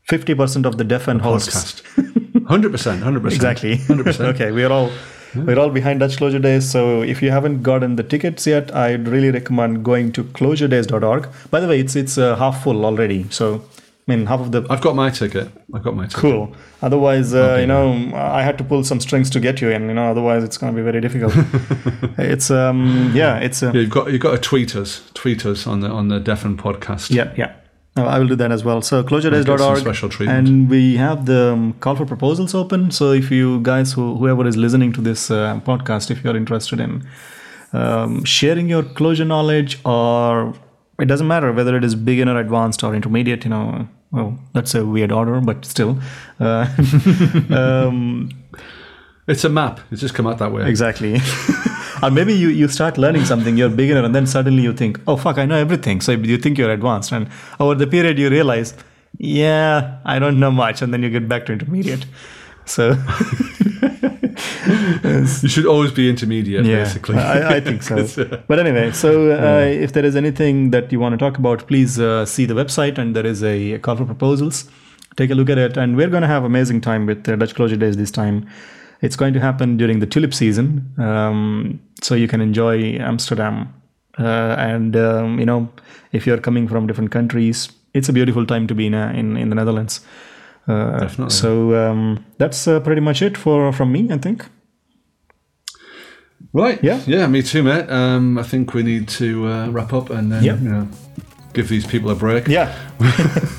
[0.03, 1.81] fifty percent of the defn hosts.
[1.81, 2.47] Podcast.
[2.47, 3.01] Hundred percent.
[3.01, 3.41] Hundred percent.
[3.41, 3.77] Exactly.
[3.77, 4.29] Hundred percent.
[4.35, 4.91] okay, we are all
[5.35, 6.69] we're all behind Dutch Clojure Days.
[6.69, 11.27] So if you haven't gotten the tickets yet, I'd really recommend going to clojuredays.org.
[11.51, 13.25] By the way, it's it's uh, half full already.
[13.29, 13.63] So
[14.07, 15.49] I mean, half of the I've got my ticket.
[15.73, 16.19] I've got my ticket.
[16.19, 16.55] cool.
[16.83, 19.87] Otherwise, uh, you know, I had to pull some strings to get you in.
[19.87, 21.33] You know, otherwise it's going to be very difficult.
[22.19, 25.65] it's um yeah, it's uh, Yeah, you've got you've got to tweet us, tweet us
[25.65, 27.09] on the on the defn podcast.
[27.09, 27.55] Yeah, yeah.
[27.97, 28.81] I will do that as well.
[28.81, 30.27] So clojuredays.org.
[30.27, 32.91] And we have the um, call for proposals open.
[32.91, 36.81] So if you guys, who, whoever is listening to this uh, podcast, if you're interested
[36.81, 37.07] in
[37.71, 40.53] um, sharing your Clojure knowledge, or
[40.99, 44.85] it doesn't matter whether it is beginner, advanced, or intermediate, you know, well, that's a
[44.85, 45.99] weird order, but still.
[46.39, 46.67] Uh,
[47.51, 48.29] um,
[49.27, 49.79] It's a map.
[49.91, 50.69] It's just come out that way.
[50.69, 51.19] Exactly.
[52.03, 55.17] or maybe you, you start learning something, you're beginner, and then suddenly you think, oh,
[55.17, 55.99] fuck, I know everything.
[55.99, 57.11] So you think you're advanced.
[57.11, 57.27] And
[57.59, 58.75] over the period, you realize,
[59.17, 60.83] yeah, I don't know much.
[60.83, 62.05] And then you get back to intermediate.
[62.65, 62.91] So,
[65.43, 67.17] You should always be intermediate, yeah, basically.
[67.17, 68.05] I, I think so.
[68.47, 71.99] But anyway, so uh, if there is anything that you want to talk about, please
[71.99, 74.69] uh, see the website, and there is a call for proposals.
[75.17, 75.77] Take a look at it.
[75.77, 78.47] And we're going to have amazing time with uh, Dutch Clojure Days this time.
[79.01, 83.73] It's going to happen during the tulip season, um, so you can enjoy Amsterdam.
[84.17, 85.69] Uh, and um, you know,
[86.11, 89.37] if you're coming from different countries, it's a beautiful time to be in uh, in,
[89.37, 90.01] in the Netherlands.
[90.67, 91.35] Uh, Definitely.
[91.35, 94.45] So um, that's uh, pretty much it for from me, I think.
[96.53, 96.81] Right.
[96.83, 97.01] Yeah.
[97.05, 97.89] Yeah, me too, mate.
[97.89, 100.59] Um, I think we need to uh, wrap up and then Yep.
[100.61, 100.87] you know,
[101.53, 102.47] give these people a break.
[102.47, 102.73] Yeah.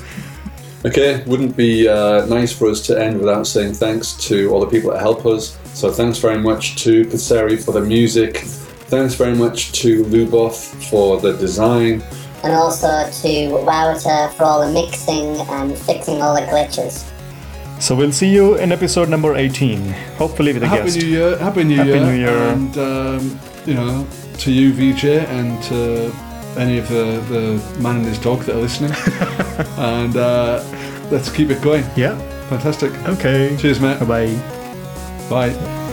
[0.85, 4.67] Okay, wouldn't be uh, nice for us to end without saying thanks to all the
[4.67, 5.57] people that help us.
[5.73, 8.37] So thanks very much to PTZERY for the music.
[8.87, 10.53] Thanks very much to Lubov
[10.89, 12.03] for the design.
[12.43, 12.87] and also
[13.21, 17.03] to Wouter for all the mixing and fixing all the glitches.
[17.79, 19.79] So we'll see you in episode number 18,
[20.17, 20.97] hopefully with a Happy guest.
[20.97, 21.37] New Year!
[21.37, 21.99] Happy New Happy Year!
[22.05, 22.37] New Year.
[22.37, 24.07] And um, you know,
[24.39, 26.11] to you, VJ, and to
[26.57, 28.91] any of the the man and his dog that are listening.
[29.77, 30.63] and uh,
[31.11, 31.85] let's keep it going.
[31.95, 32.17] Yeah.
[32.49, 32.91] Fantastic.
[33.07, 33.55] Okay.
[33.59, 33.99] Cheers, mate.
[33.99, 35.29] Bye bye.
[35.29, 35.86] Bye.